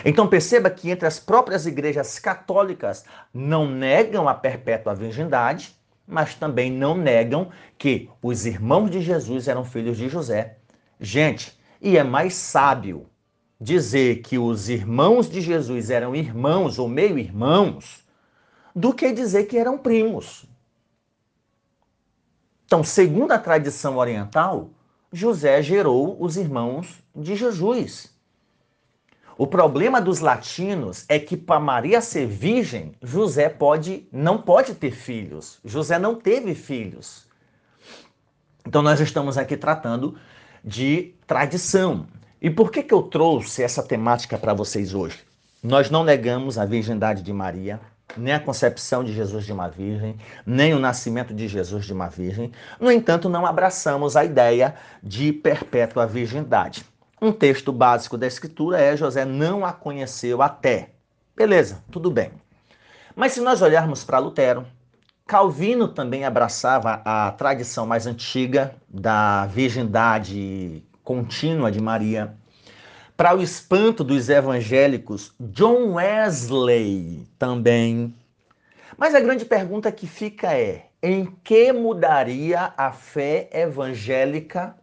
Então 0.05 0.29
perceba 0.29 0.71
que 0.71 0.91
entre 0.91 1.07
as 1.07 1.19
próprias 1.19 1.67
igrejas 1.67 2.19
católicas 2.19 3.05
não 3.33 3.69
negam 3.69 4.29
a 4.29 4.35
perpétua 4.35 4.95
virgindade, 4.95 5.75
mas 6.07 6.35
também 6.35 6.71
não 6.71 6.97
negam 6.97 7.51
que 7.79 8.11
os 8.23 8.47
irmãos 8.47 8.91
de 8.91 9.01
Jesus 9.01 9.49
eram 9.49 9.65
filhos 9.65 9.97
de 9.97 10.09
José. 10.09 10.59
Gente, 10.99 11.59
e 11.81 11.97
é 11.97 12.05
mais 12.05 12.35
sábio 12.35 13.07
dizer 13.61 14.23
que 14.23 14.39
os 14.39 14.69
irmãos 14.69 15.29
de 15.29 15.41
Jesus 15.41 15.91
eram 15.91 16.15
irmãos 16.15 16.79
ou 16.79 16.89
meio-irmãos 16.89 18.05
do 18.75 18.93
que 18.93 19.13
dizer 19.13 19.45
que 19.45 19.59
eram 19.59 19.79
primos. 19.79 20.47
Então, 22.65 22.85
segundo 22.85 23.33
a 23.33 23.39
tradição 23.39 23.97
oriental, 23.97 24.71
José 25.13 25.61
gerou 25.63 26.17
os 26.23 26.37
irmãos 26.37 27.03
de 27.15 27.35
Jesus. 27.35 28.15
O 29.41 29.47
problema 29.47 30.03
dos 30.03 30.21
latinos 30.21 31.07
é 31.09 31.19
que 31.19 31.35
para 31.35 31.59
Maria 31.59 32.03
ser 32.03 32.27
virgem, 32.27 32.95
José 33.03 33.49
pode 33.49 34.07
não 34.13 34.37
pode 34.37 34.75
ter 34.75 34.91
filhos. 34.91 35.59
José 35.65 35.99
não 35.99 36.15
teve 36.15 36.55
filhos. 36.55 37.27
Então 38.67 38.83
nós 38.83 39.01
estamos 39.01 39.39
aqui 39.39 39.57
tratando 39.57 40.15
de 40.63 41.15
tradição. 41.27 42.07
E 42.39 42.51
por 42.51 42.71
que, 42.71 42.83
que 42.83 42.93
eu 42.93 43.03
trouxe 43.03 43.63
essa 43.63 43.83
temática 43.83 44.37
para 44.37 44.53
vocês 44.53 44.93
hoje? 44.93 45.19
Nós 45.63 45.89
não 45.89 46.05
negamos 46.05 46.59
a 46.59 46.67
virgindade 46.67 47.23
de 47.23 47.33
Maria, 47.33 47.81
nem 48.19 48.35
a 48.35 48.41
concepção 48.41 49.03
de 49.03 49.15
Jesus 49.15 49.47
de 49.47 49.55
uma 49.55 49.69
virgem, 49.71 50.17
nem 50.45 50.75
o 50.75 50.79
nascimento 50.79 51.33
de 51.33 51.49
Jesus 51.49 51.87
de 51.87 51.95
uma 51.95 52.11
virgem. 52.11 52.53
No 52.79 52.93
entanto, 52.93 53.27
não 53.27 53.47
abraçamos 53.47 54.17
a 54.17 54.23
ideia 54.23 54.75
de 55.03 55.33
perpétua 55.33 56.07
virgindade. 56.07 56.85
Um 57.23 57.33
texto 57.33 57.71
básico 57.71 58.17
da 58.17 58.27
escritura 58.27 58.81
é 58.81 58.97
José 58.97 59.27
não 59.27 59.65
a 59.65 59.75
conheceu 59.75 60.41
até. 60.41 60.91
Beleza, 61.37 61.85
tudo 61.91 62.11
bem. 62.11 62.33
Mas 63.15 63.33
se 63.33 63.43
nós 63.43 63.61
olharmos 63.61 64.03
para 64.03 64.19
Lutero, 64.19 64.67
Calvino 65.27 65.87
também 65.87 66.25
abraçava 66.25 67.03
a 67.05 67.31
tradição 67.33 67.87
mais 67.87 68.07
antiga 68.07 68.75
da 68.89 69.45
virgindade 69.47 70.83
contínua 71.05 71.71
de 71.71 71.81
Maria. 71.81 72.35
Para 73.19 73.37
o 73.37 73.43
espanto 73.43 74.03
dos 74.03 74.31
evangélicos, 74.31 75.35
John 75.39 75.97
Wesley 75.97 77.29
também. 77.39 78.15
Mas 78.97 79.15
a 79.15 79.21
grande 79.21 79.45
pergunta 79.45 79.93
que 79.93 80.07
fica 80.07 80.55
é: 80.55 80.87
em 81.03 81.27
que 81.45 81.71
mudaria 81.71 82.73
a 82.77 82.91
fé 82.93 83.51
evangélica 83.53 84.75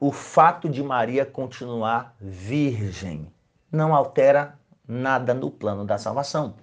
o 0.00 0.10
fato 0.10 0.66
de 0.66 0.82
Maria 0.82 1.26
continuar 1.26 2.16
virgem 2.18 3.30
não 3.70 3.94
altera 3.94 4.58
nada 4.88 5.34
no 5.34 5.50
plano 5.50 5.84
da 5.84 5.98
salvação. 5.98 6.54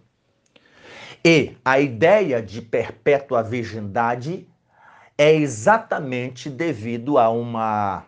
E 1.24 1.56
a 1.64 1.80
ideia 1.80 2.42
de 2.42 2.62
perpétua 2.62 3.44
virgindade 3.44 4.50
é 5.16 5.34
exatamente 5.34 6.50
devido 6.50 7.20
a 7.20 7.30
uma, 7.30 8.04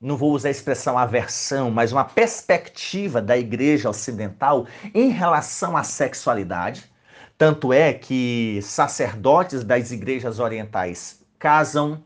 não 0.00 0.16
vou 0.16 0.32
usar 0.32 0.48
a 0.48 0.50
expressão 0.50 0.98
aversão, 0.98 1.70
mas 1.70 1.92
uma 1.92 2.04
perspectiva 2.04 3.20
da 3.20 3.36
igreja 3.36 3.90
ocidental 3.90 4.66
em 4.94 5.10
relação 5.10 5.76
à 5.76 5.84
sexualidade. 5.84 6.90
Tanto 7.36 7.72
é 7.72 7.92
que 7.92 8.60
sacerdotes 8.62 9.64
das 9.64 9.90
igrejas 9.90 10.38
orientais 10.38 11.22
casam 11.38 12.02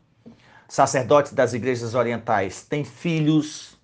sacerdotes 0.67 1.33
das 1.33 1.53
igrejas 1.53 1.93
orientais 1.93 2.63
têm 2.63 2.83
filhos. 2.83 3.77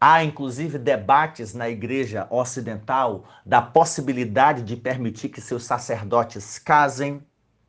Há 0.00 0.24
inclusive 0.24 0.78
debates 0.78 1.52
na 1.52 1.68
igreja 1.68 2.26
ocidental 2.30 3.28
da 3.44 3.60
possibilidade 3.60 4.62
de 4.62 4.76
permitir 4.76 5.28
que 5.28 5.40
seus 5.40 5.64
sacerdotes 5.64 6.58
casem, 6.58 7.22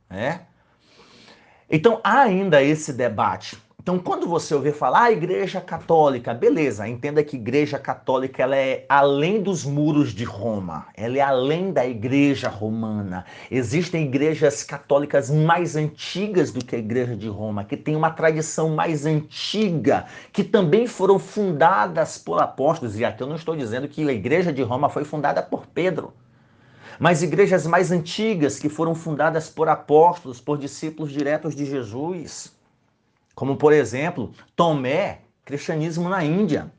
né? 0.08 0.46
Então 1.68 2.00
há 2.02 2.20
ainda 2.20 2.62
esse 2.62 2.92
debate. 2.92 3.58
Então, 3.82 3.98
quando 3.98 4.28
você 4.28 4.54
ouvir 4.54 4.72
falar 4.72 5.02
ah, 5.02 5.10
igreja 5.10 5.60
católica, 5.60 6.32
beleza, 6.32 6.86
entenda 6.86 7.24
que 7.24 7.34
igreja 7.34 7.80
católica 7.80 8.40
ela 8.40 8.54
é 8.56 8.86
além 8.88 9.42
dos 9.42 9.64
muros 9.64 10.12
de 10.12 10.22
Roma, 10.22 10.86
ela 10.94 11.18
é 11.18 11.20
além 11.20 11.72
da 11.72 11.84
igreja 11.84 12.48
romana. 12.48 13.24
Existem 13.50 14.04
igrejas 14.04 14.62
católicas 14.62 15.28
mais 15.30 15.74
antigas 15.74 16.52
do 16.52 16.64
que 16.64 16.76
a 16.76 16.78
igreja 16.78 17.16
de 17.16 17.26
Roma, 17.26 17.64
que 17.64 17.76
tem 17.76 17.96
uma 17.96 18.12
tradição 18.12 18.68
mais 18.68 19.04
antiga, 19.04 20.06
que 20.32 20.44
também 20.44 20.86
foram 20.86 21.18
fundadas 21.18 22.16
por 22.16 22.40
apóstolos. 22.40 22.96
E 22.96 23.04
aqui 23.04 23.20
eu 23.20 23.26
não 23.26 23.34
estou 23.34 23.56
dizendo 23.56 23.88
que 23.88 24.08
a 24.08 24.12
igreja 24.12 24.52
de 24.52 24.62
Roma 24.62 24.88
foi 24.88 25.02
fundada 25.02 25.42
por 25.42 25.66
Pedro 25.66 26.12
mas 27.00 27.22
igrejas 27.22 27.66
mais 27.66 27.90
antigas 27.90 28.60
que 28.60 28.68
foram 28.68 28.94
fundadas 28.94 29.48
por 29.48 29.68
apóstolos, 29.68 30.40
por 30.40 30.56
discípulos 30.56 31.10
diretos 31.10 31.52
de 31.52 31.64
Jesus 31.64 32.52
como 33.34 33.56
por 33.56 33.72
exemplo 33.72 34.32
Tomé, 34.54 35.22
cristianismo 35.44 36.08
na 36.08 36.24
Índia. 36.24 36.72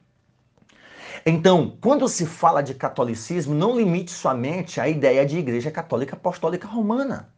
Então, 1.26 1.78
quando 1.82 2.08
se 2.08 2.26
fala 2.26 2.62
de 2.62 2.74
catolicismo, 2.74 3.54
não 3.56 3.78
limite 3.78 4.12
somente 4.12 4.82
a 4.82 4.90
ideia 4.90 5.26
de 5.26 5.38
Igreja 5.38 5.72
Católica 5.72 6.16
Apostólica 6.16 6.68
Romana. 6.68 7.33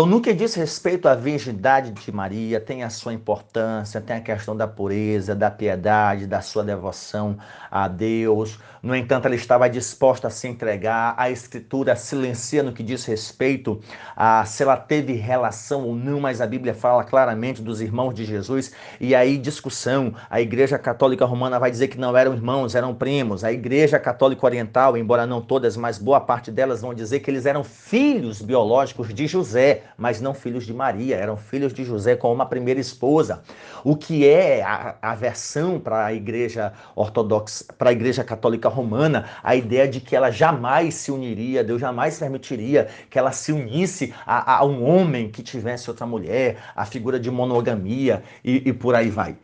Então, 0.00 0.08
no 0.08 0.22
que 0.22 0.32
diz 0.32 0.54
respeito 0.54 1.06
à 1.06 1.14
virgindade 1.14 1.90
de 1.90 2.10
Maria, 2.10 2.58
tem 2.58 2.82
a 2.82 2.88
sua 2.88 3.12
importância, 3.12 4.00
tem 4.00 4.16
a 4.16 4.20
questão 4.22 4.56
da 4.56 4.66
pureza, 4.66 5.34
da 5.34 5.50
piedade, 5.50 6.26
da 6.26 6.40
sua 6.40 6.64
devoção 6.64 7.36
a 7.70 7.86
Deus. 7.86 8.58
No 8.82 8.96
entanto, 8.96 9.26
ela 9.26 9.34
estava 9.34 9.68
disposta 9.68 10.28
a 10.28 10.30
se 10.30 10.48
entregar. 10.48 11.14
A 11.18 11.28
Escritura 11.30 11.94
silencia 11.96 12.62
no 12.62 12.72
que 12.72 12.82
diz 12.82 13.04
respeito 13.04 13.78
a 14.16 14.42
se 14.46 14.62
ela 14.62 14.74
teve 14.74 15.12
relação 15.12 15.84
ou 15.84 15.94
não, 15.94 16.18
mas 16.18 16.40
a 16.40 16.46
Bíblia 16.46 16.72
fala 16.72 17.04
claramente 17.04 17.60
dos 17.60 17.82
irmãos 17.82 18.14
de 18.14 18.24
Jesus. 18.24 18.72
E 18.98 19.14
aí, 19.14 19.36
discussão. 19.36 20.14
A 20.30 20.40
Igreja 20.40 20.78
Católica 20.78 21.26
Romana 21.26 21.58
vai 21.58 21.70
dizer 21.70 21.88
que 21.88 21.98
não 21.98 22.16
eram 22.16 22.32
irmãos, 22.32 22.74
eram 22.74 22.94
primos. 22.94 23.44
A 23.44 23.52
Igreja 23.52 23.98
Católica 23.98 24.46
Oriental, 24.46 24.96
embora 24.96 25.26
não 25.26 25.42
todas, 25.42 25.76
mas 25.76 25.98
boa 25.98 26.20
parte 26.22 26.50
delas 26.50 26.80
vão 26.80 26.94
dizer 26.94 27.20
que 27.20 27.30
eles 27.30 27.44
eram 27.44 27.62
filhos 27.62 28.40
biológicos 28.40 29.12
de 29.12 29.26
José 29.26 29.89
mas 29.96 30.20
não 30.20 30.34
filhos 30.34 30.64
de 30.64 30.74
Maria, 30.74 31.16
eram 31.16 31.36
filhos 31.36 31.72
de 31.72 31.84
José 31.84 32.16
com 32.16 32.32
uma 32.32 32.46
primeira 32.46 32.80
esposa. 32.80 33.42
O 33.84 33.96
que 33.96 34.26
é 34.26 34.62
a, 34.62 34.96
a 35.00 35.14
versão 35.14 35.78
para 35.78 36.06
a 36.06 36.12
igreja 36.12 36.72
ortodoxa, 36.94 37.64
para 37.76 37.90
a 37.90 37.92
igreja 37.92 38.24
católica 38.24 38.68
romana, 38.68 39.26
a 39.42 39.54
ideia 39.54 39.86
de 39.88 40.00
que 40.00 40.14
ela 40.14 40.30
jamais 40.30 40.94
se 40.94 41.10
uniria, 41.10 41.64
Deus 41.64 41.80
jamais 41.80 42.18
permitiria 42.18 42.88
que 43.08 43.18
ela 43.18 43.32
se 43.32 43.52
unisse 43.52 44.14
a, 44.26 44.58
a 44.58 44.64
um 44.64 44.84
homem 44.84 45.30
que 45.30 45.42
tivesse 45.42 45.90
outra 45.90 46.06
mulher, 46.06 46.58
a 46.74 46.84
figura 46.84 47.18
de 47.18 47.30
monogamia 47.30 48.22
e, 48.44 48.68
e 48.68 48.72
por 48.72 48.94
aí 48.94 49.10
vai 49.10 49.36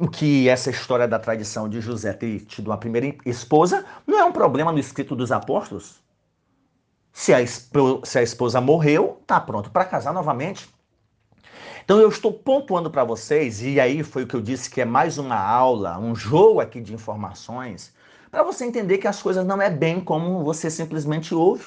o 0.00 0.08
que 0.08 0.48
essa 0.48 0.70
história 0.70 1.06
da 1.06 1.18
tradição 1.18 1.68
de 1.68 1.78
José 1.78 2.14
ter 2.14 2.40
tido 2.46 2.68
uma 2.68 2.78
primeira 2.78 3.14
esposa 3.26 3.84
não 4.06 4.18
é 4.18 4.24
um 4.24 4.32
problema 4.32 4.72
no 4.72 4.78
escrito 4.78 5.14
dos 5.14 5.30
apóstolos. 5.30 6.00
Se 7.12 7.34
a, 7.34 7.38
se 7.46 8.18
a 8.18 8.22
esposa 8.22 8.60
morreu, 8.60 9.20
tá 9.26 9.40
pronto 9.40 9.70
para 9.70 9.84
casar 9.84 10.12
novamente. 10.12 10.68
Então 11.84 11.98
eu 11.98 12.08
estou 12.08 12.32
pontuando 12.32 12.90
para 12.90 13.02
vocês, 13.02 13.62
e 13.62 13.80
aí 13.80 14.02
foi 14.02 14.22
o 14.22 14.26
que 14.26 14.36
eu 14.36 14.40
disse 14.40 14.70
que 14.70 14.80
é 14.80 14.84
mais 14.84 15.18
uma 15.18 15.36
aula, 15.36 15.98
um 15.98 16.14
jogo 16.14 16.60
aqui 16.60 16.80
de 16.80 16.94
informações, 16.94 17.92
para 18.30 18.44
você 18.44 18.64
entender 18.64 18.98
que 18.98 19.08
as 19.08 19.20
coisas 19.20 19.44
não 19.44 19.60
é 19.60 19.68
bem 19.68 20.00
como 20.00 20.44
você 20.44 20.70
simplesmente 20.70 21.34
ouve. 21.34 21.64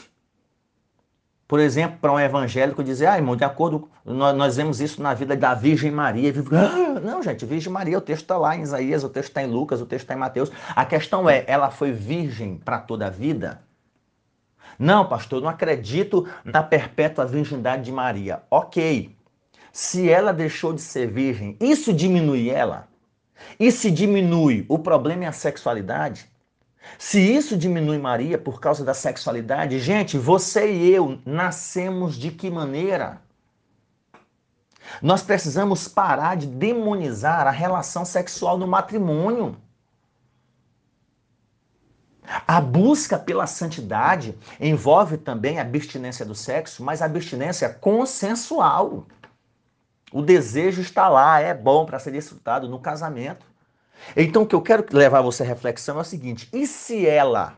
Por 1.46 1.60
exemplo, 1.60 1.98
para 2.00 2.14
um 2.14 2.20
evangélico 2.20 2.84
dizer, 2.84 3.08
ah, 3.08 3.18
irmão, 3.18 3.36
de 3.36 3.44
acordo, 3.44 3.90
nós, 4.06 4.36
nós 4.36 4.56
vemos 4.56 4.80
isso 4.80 5.04
na 5.04 5.14
vida 5.14 5.36
da 5.36 5.54
Virgem 5.54 5.92
Maria. 5.92 6.34
Ah, 6.54 7.00
não, 7.02 7.22
gente, 7.22 7.46
Virgem 7.46 7.72
Maria, 7.72 7.98
o 7.98 8.02
texto 8.02 8.24
está 8.24 8.38
lá 8.38 8.56
em 8.56 8.62
Isaías, 8.62 9.04
o 9.04 9.10
texto 9.10 9.28
está 9.28 9.44
em 9.44 9.48
Lucas, 9.48 9.82
o 9.82 9.86
texto 9.86 10.06
está 10.06 10.14
em 10.14 10.18
Mateus. 10.18 10.50
A 10.70 10.86
questão 10.86 11.30
é, 11.30 11.44
ela 11.46 11.70
foi 11.70 11.92
virgem 11.92 12.58
para 12.58 12.80
toda 12.80 13.08
a 13.08 13.10
vida? 13.10 13.62
Não, 14.78 15.08
pastor, 15.08 15.42
não 15.42 15.50
acredito 15.50 16.28
na 16.44 16.64
perpétua 16.64 17.26
virgindade 17.26 17.84
de 17.84 17.92
Maria. 17.92 18.44
Ok. 18.50 19.16
Se 19.72 20.10
ela 20.10 20.32
deixou 20.32 20.74
de 20.74 20.82
ser 20.82 21.08
virgem, 21.08 21.58
isso 21.60 21.92
diminui 21.94 22.50
ela? 22.50 22.88
E 23.60 23.72
se 23.72 23.90
diminui, 23.90 24.66
o 24.70 24.78
problema 24.78 25.26
é 25.26 25.28
a 25.28 25.32
sexualidade? 25.32 26.30
Se 26.98 27.20
isso 27.20 27.58
diminui 27.58 27.98
Maria 27.98 28.38
por 28.38 28.60
causa 28.60 28.84
da 28.84 28.94
sexualidade, 28.94 29.80
gente, 29.80 30.18
você 30.18 30.72
e 30.72 30.94
eu 30.94 31.20
nascemos 31.26 32.16
de 32.16 32.32
que 32.32 32.50
maneira? 32.50 33.22
Nós 35.02 35.24
precisamos 35.24 35.88
parar 35.88 36.36
de 36.36 36.46
demonizar 36.46 37.48
a 37.48 37.52
relação 37.52 38.06
sexual 38.06 38.58
no 38.58 38.68
matrimônio. 38.68 39.58
A 42.48 42.62
busca 42.62 43.18
pela 43.18 43.46
santidade 43.46 44.38
envolve 44.60 45.18
também 45.18 45.60
a 45.60 45.62
abstinência 45.62 46.26
do 46.26 46.34
sexo, 46.34 46.84
mas 46.84 47.02
a 47.02 47.06
abstinência 47.06 47.70
consensual. 47.70 49.08
O 50.12 50.22
desejo 50.22 50.82
está 50.82 51.10
lá, 51.10 51.40
é 51.40 51.54
bom 51.54 51.86
para 51.86 52.00
ser 52.00 52.12
desfrutado 52.12 52.70
no 52.70 52.80
casamento. 52.80 53.46
Então, 54.16 54.44
o 54.44 54.48
que 54.48 54.56
eu 54.56 54.62
quero 54.62 54.86
levar 54.92 55.22
você 55.22 55.44
à 55.44 55.46
reflexão 55.46 55.98
é 55.98 56.02
o 56.02 56.06
seguinte: 56.06 56.48
e 56.54 56.68
se 56.68 57.06
ela 57.08 57.58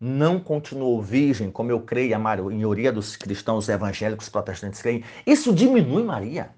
não 0.00 0.40
continuou 0.40 1.00
virgem, 1.00 1.50
como 1.50 1.70
eu 1.70 1.80
creio, 1.80 2.14
a 2.14 2.18
maioria 2.18 2.92
dos 2.92 3.16
cristãos 3.16 3.68
evangélicos 3.68 4.28
protestantes 4.28 4.82
creem, 4.82 5.04
isso 5.26 5.52
diminui 5.54 6.02
Maria? 6.02 6.50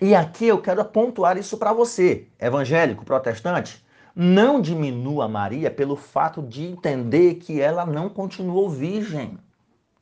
E 0.00 0.14
aqui 0.14 0.46
eu 0.46 0.60
quero 0.60 0.84
pontuar 0.84 1.36
isso 1.36 1.56
para 1.56 1.72
você, 1.72 2.26
evangélico, 2.38 3.04
protestante. 3.04 3.84
Não 4.14 4.60
diminua 4.60 5.28
Maria 5.28 5.70
pelo 5.70 5.96
fato 5.96 6.42
de 6.42 6.64
entender 6.64 7.34
que 7.34 7.60
ela 7.60 7.86
não 7.86 8.08
continuou 8.08 8.68
virgem. 8.68 9.38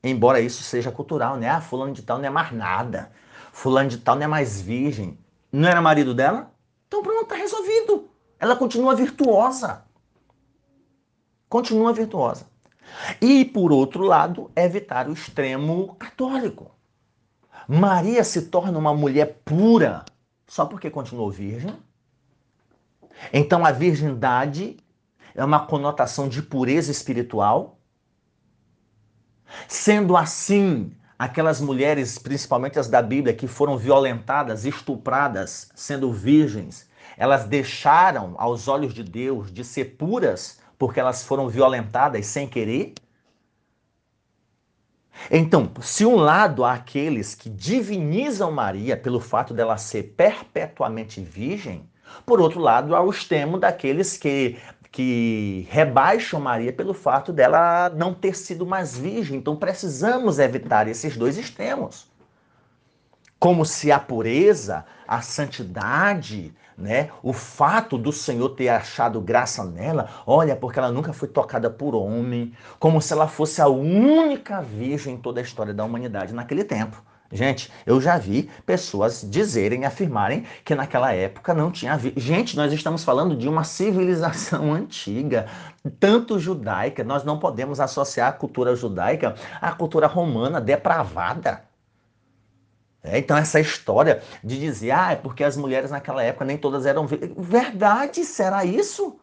Embora 0.03 0.41
isso 0.41 0.63
seja 0.63 0.91
cultural, 0.91 1.37
né? 1.37 1.49
Ah, 1.49 1.61
fulano 1.61 1.93
de 1.93 2.03
tal 2.03 2.19
não 2.19 2.27
é 2.27 2.31
mais 2.31 2.53
nada. 2.53 3.11
Fulano 3.53 3.89
de 3.89 3.99
tal 3.99 4.17
não 4.17 4.25
é 4.25 4.27
mais 4.27 4.61
virgem. 4.61 5.19
Não 5.53 5.69
era 5.69 5.81
marido 5.81 6.15
dela? 6.15 6.53
Então 6.87 7.03
pronto, 7.03 7.23
está 7.23 7.35
resolvido. 7.35 8.09
Ela 8.39 8.57
continua 8.57 8.95
virtuosa. 8.95 9.85
Continua 11.49 11.93
virtuosa. 11.93 12.47
E, 13.21 13.45
por 13.45 13.73
outro 13.73 14.03
lado, 14.03 14.51
evitar 14.57 15.09
o 15.09 15.13
extremo 15.13 15.95
católico. 15.97 16.71
Maria 17.67 18.25
se 18.25 18.43
torna 18.43 18.79
uma 18.79 18.95
mulher 18.95 19.41
pura 19.45 20.05
só 20.47 20.65
porque 20.65 20.89
continuou 20.91 21.31
virgem? 21.31 21.77
Então 23.33 23.65
a 23.65 23.73
virgindade 23.73 24.77
é 25.35 25.45
uma 25.45 25.67
conotação 25.67 26.29
de 26.29 26.43
pureza 26.43 26.91
espiritual? 26.91 27.79
Sendo 29.67 30.17
assim, 30.17 30.93
aquelas 31.19 31.61
mulheres, 31.61 32.19
principalmente 32.19 32.79
as 32.79 32.89
da 32.89 33.03
Bíblia, 33.03 33.35
que 33.35 33.47
foram 33.47 33.77
violentadas, 33.77 34.65
estupradas, 34.65 35.71
sendo 35.75 36.13
virgens, 36.13 36.89
elas 37.17 37.45
deixaram 37.45 38.35
aos 38.39 38.69
olhos 38.69 38.95
de 38.95 39.03
Deus 39.03 39.53
de 39.53 39.65
ser 39.65 39.97
puras 39.97 40.61
porque 40.79 41.01
elas 41.01 41.25
foram 41.25 41.49
violentadas 41.49 42.25
sem 42.27 42.47
querer? 42.47 42.95
Então, 45.29 45.73
se 45.81 46.07
um 46.07 46.15
lado 46.15 46.65
há 46.65 46.75
aqueles 46.75 47.35
que 47.35 47.51
divinizam 47.51 48.53
Maria 48.53 48.97
pelo 48.97 49.19
fato 49.19 49.53
dela 49.53 49.77
ser 49.77 50.15
perpetuamente 50.17 51.21
virgem, 51.21 51.91
por 52.25 52.41
outro 52.41 52.61
lado 52.61 52.95
há 52.95 53.01
o 53.01 53.11
extremo 53.11 53.59
daqueles 53.59 54.17
que 54.17 54.59
que 54.91 55.67
rebaixam 55.71 56.41
Maria 56.41 56.73
pelo 56.73 56.95
fato 56.95 57.33
dela 57.33 57.91
não 57.91 58.15
ter 58.15 58.35
sido 58.35 58.67
mais 58.67 58.97
virgem. 58.97 59.39
Então 59.39 59.55
precisamos 59.55 60.39
evitar 60.39 60.89
esses 60.89 61.17
dois 61.17 61.37
extremos. 61.37 62.11
Como 63.39 63.65
se 63.65 63.93
a 63.93 64.01
pureza, 64.01 64.85
a 65.07 65.21
santidade, 65.21 66.53
né, 66.77 67.11
o 67.23 67.33
fato 67.33 67.97
do 67.97 68.13
Senhor 68.13 68.49
ter 68.51 68.69
achado 68.69 69.21
graça 69.21 69.65
nela, 69.65 70.09
olha, 70.27 70.57
porque 70.57 70.79
ela 70.79 70.91
nunca 70.91 71.13
foi 71.13 71.29
tocada 71.29 71.71
por 71.71 71.95
homem, 71.95 72.53
como 72.79 73.01
se 73.01 73.13
ela 73.13 73.29
fosse 73.29 73.61
a 73.61 73.69
única 73.69 74.61
virgem 74.61 75.15
em 75.15 75.19
toda 75.19 75.41
a 75.41 75.43
história 75.43 75.75
da 75.75 75.85
humanidade 75.85 76.35
naquele 76.35 76.65
tempo. 76.65 77.01
Gente, 77.31 77.71
eu 77.85 78.01
já 78.01 78.17
vi 78.17 78.51
pessoas 78.65 79.23
dizerem, 79.29 79.85
afirmarem 79.85 80.47
que 80.65 80.75
naquela 80.75 81.13
época 81.13 81.53
não 81.53 81.71
tinha 81.71 81.97
vi... 81.97 82.15
Gente, 82.17 82.57
nós 82.57 82.73
estamos 82.73 83.05
falando 83.05 83.37
de 83.37 83.47
uma 83.47 83.65
civilização 83.65 84.73
antiga, 84.75 85.47
tanto 86.01 86.39
judaica, 86.39 87.05
nós 87.05 87.25
não 87.25 87.39
podemos 87.39 87.81
associar 87.81 88.29
a 88.29 88.33
cultura 88.33 88.75
judaica 88.75 89.35
à 89.61 89.73
cultura 89.73 90.07
romana 90.07 90.59
depravada. 90.59 91.63
É, 93.03 93.19
então, 93.19 93.37
essa 93.37 93.61
história 93.61 94.23
de 94.43 94.59
dizer, 94.59 94.91
ah, 94.91 95.13
é 95.13 95.17
porque 95.17 95.45
as 95.45 95.57
mulheres 95.57 95.91
naquela 95.91 96.23
época 96.23 96.45
nem 96.45 96.57
todas 96.57 96.87
eram. 96.87 97.07
Verdade, 97.07 98.25
será 98.25 98.65
isso? 98.65 99.21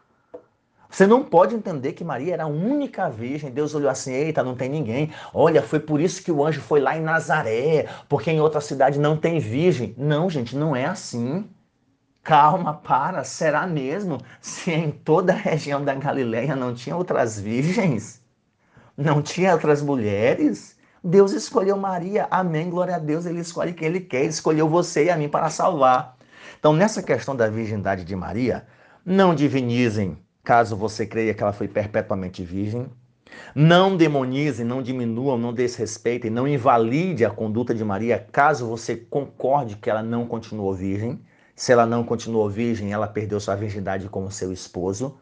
Você 0.95 1.05
não 1.05 1.25
pode 1.25 1.53
entender 1.53 1.91
que 1.91 2.05
Maria 2.05 2.35
era 2.35 2.43
a 2.45 2.47
única 2.47 3.09
virgem. 3.09 3.51
Deus 3.51 3.75
olhou 3.75 3.89
assim: 3.89 4.13
eita, 4.13 4.41
não 4.41 4.55
tem 4.55 4.69
ninguém. 4.69 5.11
Olha, 5.33 5.61
foi 5.61 5.77
por 5.77 5.99
isso 5.99 6.23
que 6.23 6.31
o 6.31 6.45
anjo 6.45 6.61
foi 6.61 6.79
lá 6.79 6.97
em 6.97 7.01
Nazaré, 7.01 7.89
porque 8.07 8.31
em 8.31 8.39
outra 8.39 8.61
cidade 8.61 8.97
não 8.97 9.17
tem 9.17 9.37
virgem. 9.37 9.93
Não, 9.97 10.29
gente, 10.29 10.55
não 10.55 10.73
é 10.73 10.85
assim. 10.85 11.49
Calma, 12.23 12.75
para. 12.75 13.25
Será 13.25 13.67
mesmo? 13.67 14.19
Se 14.39 14.71
em 14.71 14.89
toda 14.89 15.33
a 15.33 15.35
região 15.35 15.83
da 15.83 15.93
Galileia 15.93 16.55
não 16.55 16.73
tinha 16.73 16.95
outras 16.95 17.37
virgens? 17.37 18.21
Não 18.95 19.21
tinha 19.21 19.51
outras 19.51 19.81
mulheres? 19.81 20.77
Deus 21.03 21.33
escolheu 21.33 21.75
Maria. 21.75 22.25
Amém. 22.31 22.69
Glória 22.69 22.95
a 22.95 22.99
Deus. 22.99 23.25
Ele 23.25 23.41
escolhe 23.41 23.73
quem 23.73 23.89
ele 23.89 23.99
quer. 23.99 24.21
Ele 24.21 24.29
escolheu 24.29 24.69
você 24.69 25.03
e 25.03 25.09
a 25.09 25.17
mim 25.17 25.27
para 25.27 25.49
salvar. 25.49 26.15
Então, 26.57 26.71
nessa 26.71 27.03
questão 27.03 27.35
da 27.35 27.49
virgindade 27.49 28.05
de 28.05 28.15
Maria, 28.15 28.65
não 29.05 29.35
divinizem 29.35 30.24
caso 30.45 30.77
você 30.77 31.05
creia 31.07 31.33
que 31.33 31.41
ela 31.41 31.51
foi 31.51 31.67
perpetuamente 31.67 32.43
virgem. 32.43 32.87
Não 33.55 33.97
demonize, 33.97 34.63
não 34.63 34.81
diminuam, 34.81 35.37
não 35.37 35.51
desrespeitem, 35.51 36.29
não 36.29 36.47
invalide 36.47 37.25
a 37.25 37.31
conduta 37.31 37.73
de 37.73 37.83
Maria, 37.83 38.25
caso 38.31 38.67
você 38.67 38.95
concorde 38.95 39.75
que 39.75 39.89
ela 39.89 40.03
não 40.03 40.27
continuou 40.27 40.73
virgem. 40.73 41.19
Se 41.55 41.71
ela 41.71 41.85
não 41.85 42.03
continuou 42.03 42.49
virgem, 42.49 42.91
ela 42.91 43.07
perdeu 43.07 43.39
sua 43.39 43.55
virgindade 43.55 44.09
como 44.09 44.29
seu 44.29 44.51
esposo. 44.51 45.17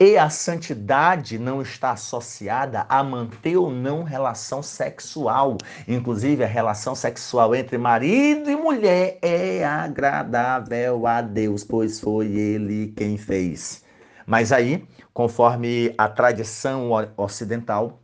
E 0.00 0.18
a 0.18 0.28
santidade 0.28 1.38
não 1.38 1.62
está 1.62 1.92
associada 1.92 2.84
a 2.88 3.04
manter 3.04 3.56
ou 3.56 3.70
não 3.70 4.02
relação 4.02 4.64
sexual. 4.64 5.56
Inclusive, 5.86 6.42
a 6.42 6.48
relação 6.48 6.96
sexual 6.96 7.54
entre 7.54 7.78
marido 7.78 8.50
e 8.50 8.56
mulher 8.56 9.18
é 9.22 9.64
agradável 9.64 11.06
a 11.06 11.20
Deus, 11.20 11.62
pois 11.62 12.00
foi 12.00 12.26
ele 12.26 12.92
quem 12.96 13.16
fez. 13.16 13.85
Mas 14.26 14.50
aí, 14.50 14.86
conforme 15.14 15.94
a 15.96 16.08
tradição 16.08 16.90
ocidental, 17.16 18.00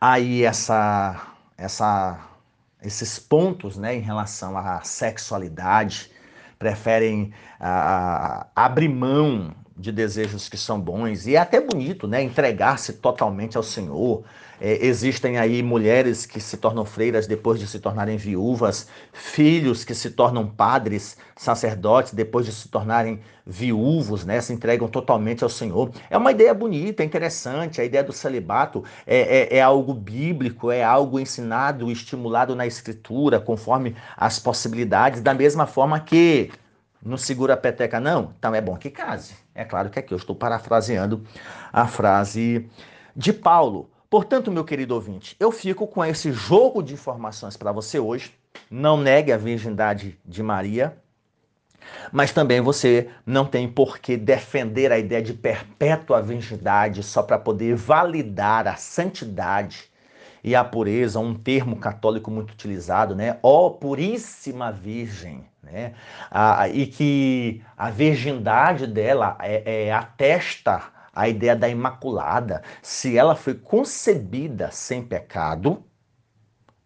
aí 0.00 0.42
essa, 0.42 1.34
essa, 1.58 2.18
esses 2.82 3.18
pontos 3.18 3.76
né, 3.76 3.94
em 3.94 4.00
relação 4.00 4.56
à 4.56 4.80
sexualidade 4.82 6.10
preferem 6.58 7.32
uh, 7.60 8.46
abrir 8.56 8.88
mão 8.88 9.54
de 9.80 9.90
desejos 9.90 10.48
que 10.48 10.56
são 10.56 10.78
bons 10.78 11.26
e 11.26 11.34
é 11.34 11.38
até 11.38 11.60
bonito, 11.60 12.06
né? 12.06 12.22
Entregar-se 12.22 12.92
totalmente 12.94 13.56
ao 13.56 13.62
Senhor. 13.62 14.22
É, 14.60 14.84
existem 14.84 15.38
aí 15.38 15.62
mulheres 15.62 16.26
que 16.26 16.38
se 16.38 16.58
tornam 16.58 16.84
freiras 16.84 17.26
depois 17.26 17.58
de 17.58 17.66
se 17.66 17.78
tornarem 17.80 18.18
viúvas, 18.18 18.88
filhos 19.10 19.84
que 19.84 19.94
se 19.94 20.10
tornam 20.10 20.46
padres, 20.46 21.16
sacerdotes 21.34 22.12
depois 22.12 22.44
de 22.44 22.52
se 22.52 22.68
tornarem 22.68 23.20
viúvos, 23.46 24.26
né? 24.26 24.38
Se 24.42 24.52
entregam 24.52 24.86
totalmente 24.86 25.42
ao 25.42 25.48
Senhor. 25.48 25.90
É 26.10 26.18
uma 26.18 26.30
ideia 26.30 26.52
bonita, 26.52 27.02
é 27.02 27.06
interessante. 27.06 27.80
A 27.80 27.84
ideia 27.84 28.04
do 28.04 28.12
celibato 28.12 28.84
é, 29.06 29.54
é, 29.54 29.56
é 29.56 29.62
algo 29.62 29.94
bíblico, 29.94 30.70
é 30.70 30.84
algo 30.84 31.18
ensinado, 31.18 31.90
estimulado 31.90 32.54
na 32.54 32.66
Escritura, 32.66 33.40
conforme 33.40 33.96
as 34.14 34.38
possibilidades, 34.38 35.22
da 35.22 35.32
mesma 35.32 35.66
forma 35.66 35.98
que 35.98 36.50
não 37.02 37.16
segura 37.16 37.54
a 37.54 37.56
peteca, 37.56 37.98
não? 37.98 38.34
Então 38.38 38.54
é 38.54 38.60
bom 38.60 38.76
que 38.76 38.90
case. 38.90 39.34
É 39.54 39.64
claro 39.64 39.90
que 39.90 39.98
aqui 39.98 40.12
eu 40.12 40.18
estou 40.18 40.34
parafraseando 40.34 41.24
a 41.72 41.86
frase 41.86 42.68
de 43.14 43.32
Paulo. 43.32 43.90
Portanto, 44.08 44.50
meu 44.50 44.64
querido 44.64 44.94
ouvinte, 44.94 45.36
eu 45.38 45.52
fico 45.52 45.86
com 45.86 46.04
esse 46.04 46.32
jogo 46.32 46.82
de 46.82 46.94
informações 46.94 47.56
para 47.56 47.72
você 47.72 47.98
hoje. 47.98 48.34
Não 48.70 48.96
negue 48.96 49.32
a 49.32 49.36
virgindade 49.36 50.18
de 50.24 50.42
Maria, 50.42 50.96
mas 52.12 52.32
também 52.32 52.60
você 52.60 53.08
não 53.24 53.44
tem 53.44 53.68
por 53.68 53.98
que 53.98 54.16
defender 54.16 54.90
a 54.90 54.98
ideia 54.98 55.22
de 55.22 55.32
perpétua 55.32 56.20
virgindade 56.20 57.02
só 57.02 57.22
para 57.22 57.38
poder 57.38 57.76
validar 57.76 58.66
a 58.66 58.76
santidade 58.76 59.89
e 60.42 60.54
a 60.54 60.64
pureza, 60.64 61.18
um 61.18 61.34
termo 61.34 61.76
católico 61.76 62.30
muito 62.30 62.52
utilizado, 62.52 63.14
né? 63.14 63.38
Ó 63.42 63.66
oh, 63.66 63.70
puríssima 63.72 64.72
Virgem, 64.72 65.44
né? 65.62 65.94
Ah, 66.30 66.68
e 66.68 66.86
que 66.86 67.62
a 67.76 67.90
virgindade 67.90 68.86
dela 68.86 69.36
é, 69.40 69.86
é, 69.86 69.92
atesta 69.92 70.82
a 71.12 71.28
ideia 71.28 71.56
da 71.56 71.68
Imaculada. 71.68 72.62
Se 72.82 73.16
ela 73.16 73.34
foi 73.34 73.54
concebida 73.54 74.70
sem 74.70 75.02
pecado, 75.02 75.84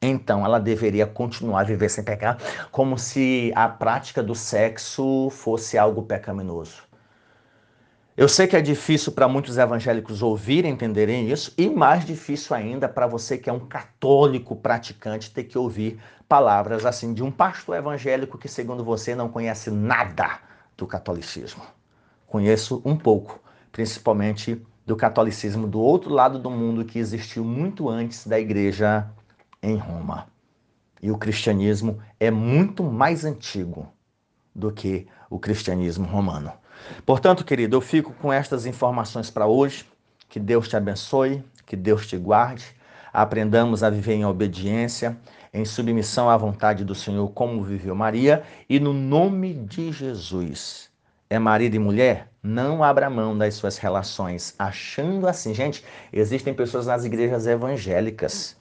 então 0.00 0.44
ela 0.44 0.58
deveria 0.58 1.06
continuar 1.06 1.60
a 1.60 1.64
viver 1.64 1.88
sem 1.88 2.04
pecado, 2.04 2.44
como 2.70 2.98
se 2.98 3.52
a 3.54 3.68
prática 3.68 4.22
do 4.22 4.34
sexo 4.34 5.30
fosse 5.30 5.78
algo 5.78 6.02
pecaminoso. 6.02 6.83
Eu 8.16 8.28
sei 8.28 8.46
que 8.46 8.54
é 8.54 8.60
difícil 8.60 9.10
para 9.10 9.26
muitos 9.26 9.58
evangélicos 9.58 10.22
ouvirem, 10.22 10.70
entenderem 10.70 11.28
isso, 11.28 11.52
e 11.58 11.68
mais 11.68 12.06
difícil 12.06 12.54
ainda 12.54 12.88
para 12.88 13.08
você 13.08 13.36
que 13.36 13.50
é 13.50 13.52
um 13.52 13.66
católico 13.66 14.54
praticante 14.54 15.32
ter 15.32 15.42
que 15.42 15.58
ouvir 15.58 15.98
palavras 16.28 16.86
assim 16.86 17.12
de 17.12 17.24
um 17.24 17.30
pastor 17.32 17.76
evangélico 17.76 18.38
que, 18.38 18.46
segundo 18.46 18.84
você, 18.84 19.16
não 19.16 19.28
conhece 19.28 19.68
nada 19.68 20.38
do 20.76 20.86
catolicismo. 20.86 21.64
Conheço 22.24 22.80
um 22.84 22.96
pouco, 22.96 23.40
principalmente 23.72 24.64
do 24.86 24.94
catolicismo 24.94 25.66
do 25.66 25.80
outro 25.80 26.14
lado 26.14 26.38
do 26.38 26.50
mundo 26.50 26.84
que 26.84 27.00
existiu 27.00 27.44
muito 27.44 27.88
antes 27.88 28.28
da 28.28 28.38
igreja 28.38 29.10
em 29.60 29.76
Roma. 29.76 30.28
E 31.02 31.10
o 31.10 31.18
cristianismo 31.18 31.98
é 32.20 32.30
muito 32.30 32.84
mais 32.84 33.24
antigo 33.24 33.92
do 34.54 34.70
que 34.70 35.06
o 35.28 35.38
cristianismo 35.38 36.06
romano. 36.06 36.52
Portanto, 37.04 37.44
querido, 37.44 37.76
eu 37.76 37.80
fico 37.80 38.12
com 38.14 38.32
estas 38.32 38.66
informações 38.66 39.30
para 39.30 39.46
hoje. 39.46 39.84
Que 40.28 40.38
Deus 40.40 40.68
te 40.68 40.76
abençoe, 40.76 41.44
que 41.66 41.76
Deus 41.76 42.06
te 42.06 42.16
guarde. 42.16 42.64
Aprendamos 43.12 43.82
a 43.82 43.90
viver 43.90 44.14
em 44.14 44.24
obediência, 44.24 45.16
em 45.52 45.64
submissão 45.64 46.28
à 46.28 46.36
vontade 46.36 46.84
do 46.84 46.94
Senhor, 46.94 47.28
como 47.30 47.62
viveu 47.62 47.94
Maria, 47.94 48.42
e 48.68 48.80
no 48.80 48.92
nome 48.92 49.54
de 49.54 49.92
Jesus. 49.92 50.90
É 51.30 51.38
marido 51.38 51.76
e 51.76 51.78
mulher? 51.78 52.28
Não 52.42 52.82
abra 52.82 53.08
mão 53.08 53.36
das 53.36 53.54
suas 53.54 53.78
relações, 53.78 54.54
achando 54.58 55.28
assim. 55.28 55.54
Gente, 55.54 55.84
existem 56.12 56.52
pessoas 56.52 56.86
nas 56.86 57.04
igrejas 57.04 57.46
evangélicas 57.46 58.56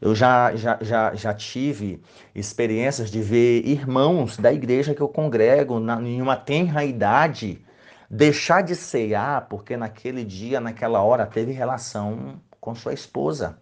eu 0.00 0.14
já, 0.14 0.54
já, 0.54 0.78
já, 0.80 1.14
já 1.14 1.34
tive 1.34 2.02
experiências 2.34 3.10
de 3.10 3.20
ver 3.20 3.66
irmãos 3.66 4.36
da 4.36 4.52
igreja 4.52 4.94
que 4.94 5.00
eu 5.00 5.08
congrego 5.08 5.80
na, 5.80 6.00
em 6.00 6.20
uma 6.20 6.36
tenra 6.36 6.84
idade 6.84 7.64
deixar 8.10 8.62
de 8.62 8.74
ceiar 8.74 9.46
porque 9.48 9.76
naquele 9.76 10.24
dia, 10.24 10.60
naquela 10.60 11.02
hora, 11.02 11.26
teve 11.26 11.52
relação 11.52 12.40
com 12.60 12.74
sua 12.74 12.92
esposa, 12.92 13.58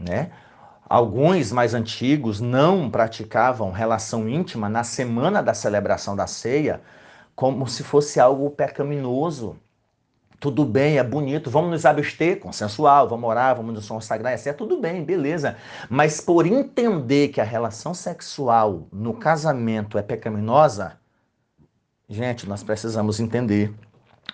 né? 0.00 0.30
Alguns 0.88 1.50
mais 1.50 1.72
antigos 1.72 2.40
não 2.40 2.90
praticavam 2.90 3.70
relação 3.70 4.28
íntima 4.28 4.68
na 4.68 4.84
semana 4.84 5.42
da 5.42 5.54
celebração 5.54 6.14
da 6.14 6.26
ceia, 6.26 6.82
como 7.34 7.66
se 7.66 7.82
fosse 7.82 8.20
algo 8.20 8.50
pecaminoso 8.50 9.58
tudo 10.42 10.64
bem, 10.64 10.98
é 10.98 11.04
bonito, 11.04 11.48
vamos 11.48 11.70
nos 11.70 11.86
abster, 11.86 12.40
consensual, 12.40 13.08
vamos 13.08 13.30
orar, 13.30 13.54
vamos 13.54 13.72
nos 13.74 13.88
consagrar, 13.88 14.32
é 14.32 14.52
tudo 14.52 14.80
bem, 14.80 15.04
beleza. 15.04 15.56
Mas 15.88 16.20
por 16.20 16.44
entender 16.48 17.28
que 17.28 17.40
a 17.40 17.44
relação 17.44 17.94
sexual 17.94 18.88
no 18.92 19.14
casamento 19.14 19.96
é 19.96 20.02
pecaminosa, 20.02 20.98
gente, 22.08 22.48
nós 22.48 22.64
precisamos 22.64 23.20
entender 23.20 23.72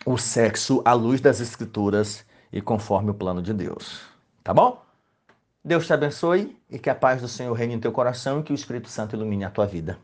o 0.06 0.16
sexo 0.16 0.80
à 0.82 0.94
luz 0.94 1.20
das 1.20 1.40
escrituras 1.40 2.24
e 2.50 2.62
conforme 2.62 3.10
o 3.10 3.14
plano 3.14 3.42
de 3.42 3.52
Deus. 3.52 4.00
Tá 4.42 4.54
bom? 4.54 4.82
Deus 5.62 5.86
te 5.86 5.92
abençoe 5.92 6.56
e 6.70 6.78
que 6.78 6.88
a 6.88 6.94
paz 6.94 7.20
do 7.20 7.28
Senhor 7.28 7.52
reine 7.52 7.74
em 7.74 7.80
teu 7.80 7.92
coração 7.92 8.40
e 8.40 8.42
que 8.42 8.52
o 8.52 8.54
Espírito 8.54 8.88
Santo 8.88 9.14
ilumine 9.14 9.44
a 9.44 9.50
tua 9.50 9.66
vida. 9.66 9.98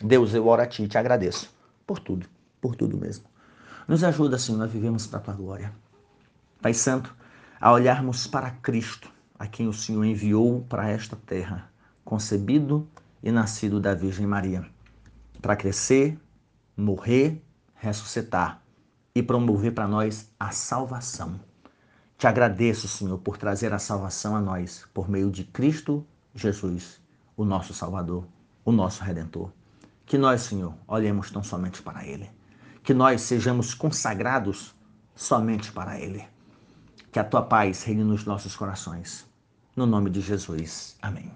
Deus, 0.00 0.34
eu 0.34 0.46
oro 0.46 0.62
a 0.62 0.66
ti 0.66 0.84
e 0.84 0.88
te 0.88 0.96
agradeço 0.96 1.52
por 1.84 1.98
tudo, 1.98 2.28
por 2.60 2.76
tudo 2.76 2.96
mesmo. 2.96 3.24
Nos 3.88 4.04
ajuda, 4.04 4.38
Senhor, 4.38 4.62
a 4.62 4.66
vivermos 4.66 5.06
para 5.06 5.18
a 5.18 5.22
tua 5.22 5.32
glória. 5.32 5.72
Pai 6.60 6.74
Santo, 6.74 7.16
a 7.58 7.72
olharmos 7.72 8.26
para 8.26 8.50
Cristo, 8.50 9.10
a 9.38 9.46
quem 9.46 9.66
o 9.66 9.72
Senhor 9.72 10.04
enviou 10.04 10.60
para 10.68 10.90
esta 10.90 11.16
terra, 11.16 11.70
concebido 12.04 12.86
e 13.22 13.32
nascido 13.32 13.80
da 13.80 13.94
Virgem 13.94 14.26
Maria, 14.26 14.62
para 15.40 15.56
crescer, 15.56 16.20
morrer, 16.76 17.42
ressuscitar 17.76 18.62
e 19.14 19.22
promover 19.22 19.72
para 19.72 19.88
nós 19.88 20.30
a 20.38 20.50
salvação. 20.50 21.40
Te 22.18 22.26
agradeço, 22.26 22.86
Senhor, 22.86 23.16
por 23.16 23.38
trazer 23.38 23.72
a 23.72 23.78
salvação 23.78 24.36
a 24.36 24.40
nós 24.40 24.86
por 24.92 25.08
meio 25.08 25.30
de 25.30 25.44
Cristo 25.44 26.06
Jesus, 26.34 27.00
o 27.34 27.42
nosso 27.42 27.72
Salvador, 27.72 28.26
o 28.66 28.70
nosso 28.70 29.02
Redentor. 29.02 29.50
Que 30.04 30.18
nós, 30.18 30.42
Senhor, 30.42 30.74
olhemos 30.86 31.30
tão 31.30 31.42
somente 31.42 31.80
para 31.80 32.06
Ele 32.06 32.36
que 32.88 32.94
nós 32.94 33.20
sejamos 33.20 33.74
consagrados 33.74 34.74
somente 35.14 35.70
para 35.70 36.00
Ele. 36.00 36.24
Que 37.12 37.18
a 37.18 37.24
tua 37.24 37.42
paz 37.42 37.82
reine 37.82 38.02
nos 38.02 38.24
nossos 38.24 38.56
corações. 38.56 39.26
No 39.76 39.84
nome 39.84 40.08
de 40.08 40.22
Jesus. 40.22 40.96
Amém. 41.02 41.30